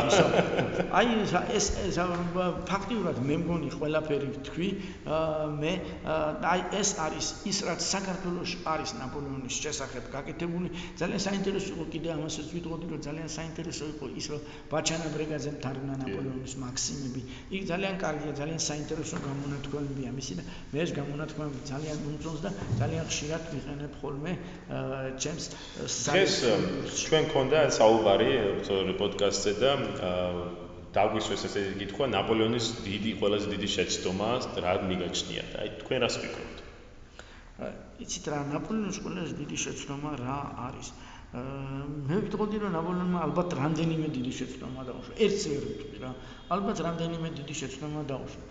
[0.99, 1.07] აი
[1.57, 1.97] ეს ეს
[2.69, 4.69] ფაქტიურად მე მგონი ყველაფერი თქვი,
[5.61, 5.73] მე
[6.53, 10.69] აი ეს არის ის რაც საქართველოს არის ნაპოლეონის შესახებ გაკეთებული.
[10.99, 14.41] ძალიან საინტერესო იყო კიდე ამასაც ვიტყოდი, რომ ძალიან საინტერესო იყო ის, რომ
[14.73, 17.21] ბაჩანა ბრეგაძემ თარგმნა ნაპოლეონის მაქსიმები.
[17.57, 20.43] იქ ძალიან კარგია, ძალიან საინტერესო გამონათქვამებია მისი და
[20.73, 22.49] მე ეს გამონათქვამები ძალიან მომწონს და
[22.81, 24.31] ძალიან ხშირად ვიყენებ ხოლმე
[25.21, 25.45] ჩემს
[26.09, 26.33] დღეს
[27.05, 28.31] ჩვენ ქონდა საუბარი
[29.01, 29.71] პოდკასტზე და
[30.97, 34.29] დაგვისვეს ესე კითხვა ნაპოლეონის დიდი ყველაზე დიდი შეცდომა
[34.65, 35.51] რა მიგაჩნიათ?
[35.61, 36.57] აი თქვენ რას ფიქრობთ
[38.05, 40.39] იცით რა ნაპოლეონის ყველაზე დიდი შეცდომა რა
[40.69, 40.87] არის?
[41.33, 45.13] მე ვიტყოდი რომ ნაპოლეონმა ალბათ რამდენიმე დიდი შეცდომა დაუშვა.
[45.25, 46.11] ერთს ვერ ვიტყვი რა.
[46.53, 48.43] ალბათ რამდენიმე დიდი შეცდომა დაუშვა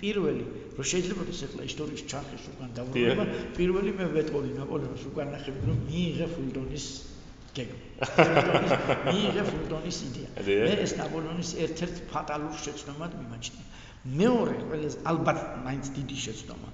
[0.00, 0.44] პირველი
[0.76, 3.24] რომ შეიძლება ეს ახლა ისტორიის ჩარხის უკან დავრუნება
[3.58, 6.86] პირველი მე ვეტყოდი ნაპოლეონს უკან ნახები რომ მიიღე ფულდონის
[7.56, 7.84] გეგმა.
[9.12, 10.30] მიიღე ფულდონის იდეა.
[10.46, 13.64] მე ეს ნაპოლეონის ერთ-ერთ ფატალურ შეცდომად მიმაჩნია.
[14.20, 16.70] მეორე ყველაზე ალბათ მაინც დიდი შეცდომა.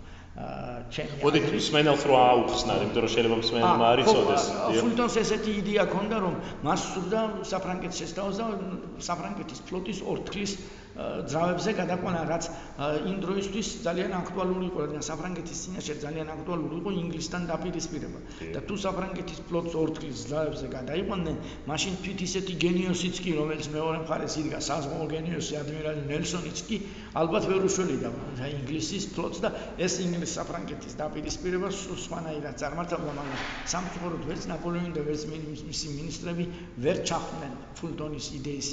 [0.92, 4.44] ჩემი მოდი მსმენელს რო აუხსნარ, იმიტომ რომ შეიძლება მსმენელმა არ იცოდეს.
[4.84, 6.34] ფულტონს ესეთი იდეა ქონდა, რომ
[6.66, 7.20] მას სურდა
[7.52, 8.44] საფრანგეთს შესთავაზა
[9.08, 10.52] საფრანგეთის ფლოტის ორთქლის
[10.96, 12.44] ძრავებზე გადაყვანა, რაც
[13.04, 18.20] იმ დროისთვის ძალიან აქტუალური იყო, რადგან საფრანგეთის წინაშე ძალიან აქტუალური იყო ინგლისთან დაპირისპირება.
[18.56, 21.36] და თუ საფრანგეთის ფლოტს ორთქლის ძრავებზე გადაიყვანდნენ,
[21.68, 26.76] მაშინ თვით ისეთი გენიოსიც კი, რომელიც მეორე მხარეს იდგა, საზღვაო გენიოსი ადმირალი ნელსონიც კი
[27.16, 28.10] ალბათ ვერ უშველიდა
[28.56, 33.38] ინგლისის ფლოტს და ეს ინგლისის საფრანგეთის დაპირისპირება სხვანაირად წარმართავდა, მაგრამ
[33.72, 35.22] სამწუხაროდ ვერც ნაპოლეონი და ვერც
[35.68, 36.44] მისი მინისტრები
[36.84, 38.68] ვერ ჩახდნენ ფულდონის იდეის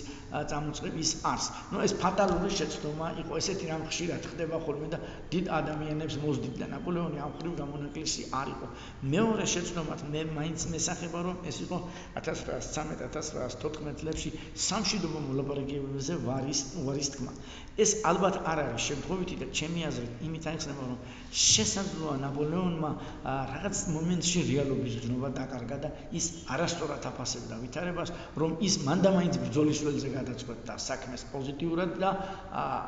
[0.51, 1.45] წამოწყების არს.
[1.71, 4.97] ნუ ეს ფატალური შეცდომა იყო ესეთი რამ ხშირად ხდება ხოლმე და
[5.33, 6.65] დიდ ადამიანებს მოძდიდა.
[6.73, 8.67] ნაპოლეონი ამ ხრივ გამონაკლისი არ იყო.
[9.13, 11.77] მეორე შეცდომად მე მაინც მესახება რომ ეს იყო
[12.21, 14.29] 1813-1814 წლებში
[14.67, 17.33] სამშვიდობო მოლაპარაკებებზე ვარის ვარის თქმა.
[17.73, 20.99] ეს ალბათ არ არის შემთხვევითი და ჩემი აზრით იმით აიხსნება რომ
[21.33, 22.91] შესაძლოა ნაპოლეონმა
[23.25, 25.89] რაღაც მომენტში რეალობის ძნობა დაკარგა და
[26.19, 32.11] ის არასწორად აფასებდა ვითარებას რომ ის მანდამაინც ბრძოლის ველზე გადაწყვეტდა საქმეს პოზიტიურად და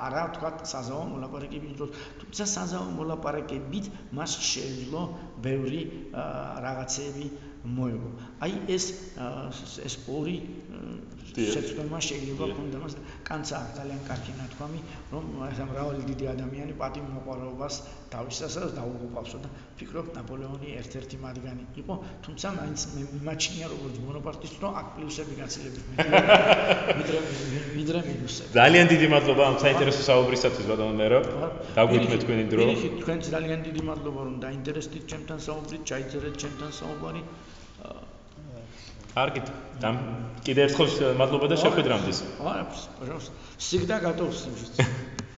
[0.07, 3.89] არა თქვა საზავო მოლაპარაკების დროს თუმცა საზავო მოლაპარაკებით
[4.19, 5.03] მას შეეძლო
[5.47, 5.81] ბევრი
[6.67, 7.27] რაღაცები
[7.65, 8.09] მოეგო.
[8.45, 8.85] აი ეს
[9.87, 10.37] ეს ორი
[11.35, 12.93] შეცდომა შეიძლება ქონდა მას
[13.27, 14.79] კანცა ძალიან კარგი ნათქვამი,
[15.11, 17.79] რომ ეს მრავალი დიდი ადამიანი პატიმ მოყარობას
[18.13, 19.49] თავისასაც დაუღუპავსო და
[19.79, 21.93] ფიქრობ ნაპოლეონი ერთ-ერთი მათგანი იყო,
[22.25, 25.83] თუმცა მაინც მე მიმაჩნია როგორც მონოპარტისტი, რომ აქ პლუსები გაცილებით
[26.99, 27.19] ვიდრე
[27.75, 28.51] ვიდრე მინუსები.
[28.59, 31.19] ძალიან დიდი მადლობა ამ საინტერესო საუბრისათვის ბატონო მერო.
[31.75, 32.63] დაგვიქმეთ თქვენი დრო.
[33.01, 37.21] თქვენც ძალიან დიდი მადლობა რომ დაინტერესდით ჩემთან საუბრით, ჩაიწერეთ ჩემთან საუბარი.
[39.14, 39.46] კარგით.
[40.46, 42.10] კიდევ ერთხელ მადლობა და შეხვედრამდე.
[42.40, 43.18] არა,
[43.58, 45.20] всегда готов служить.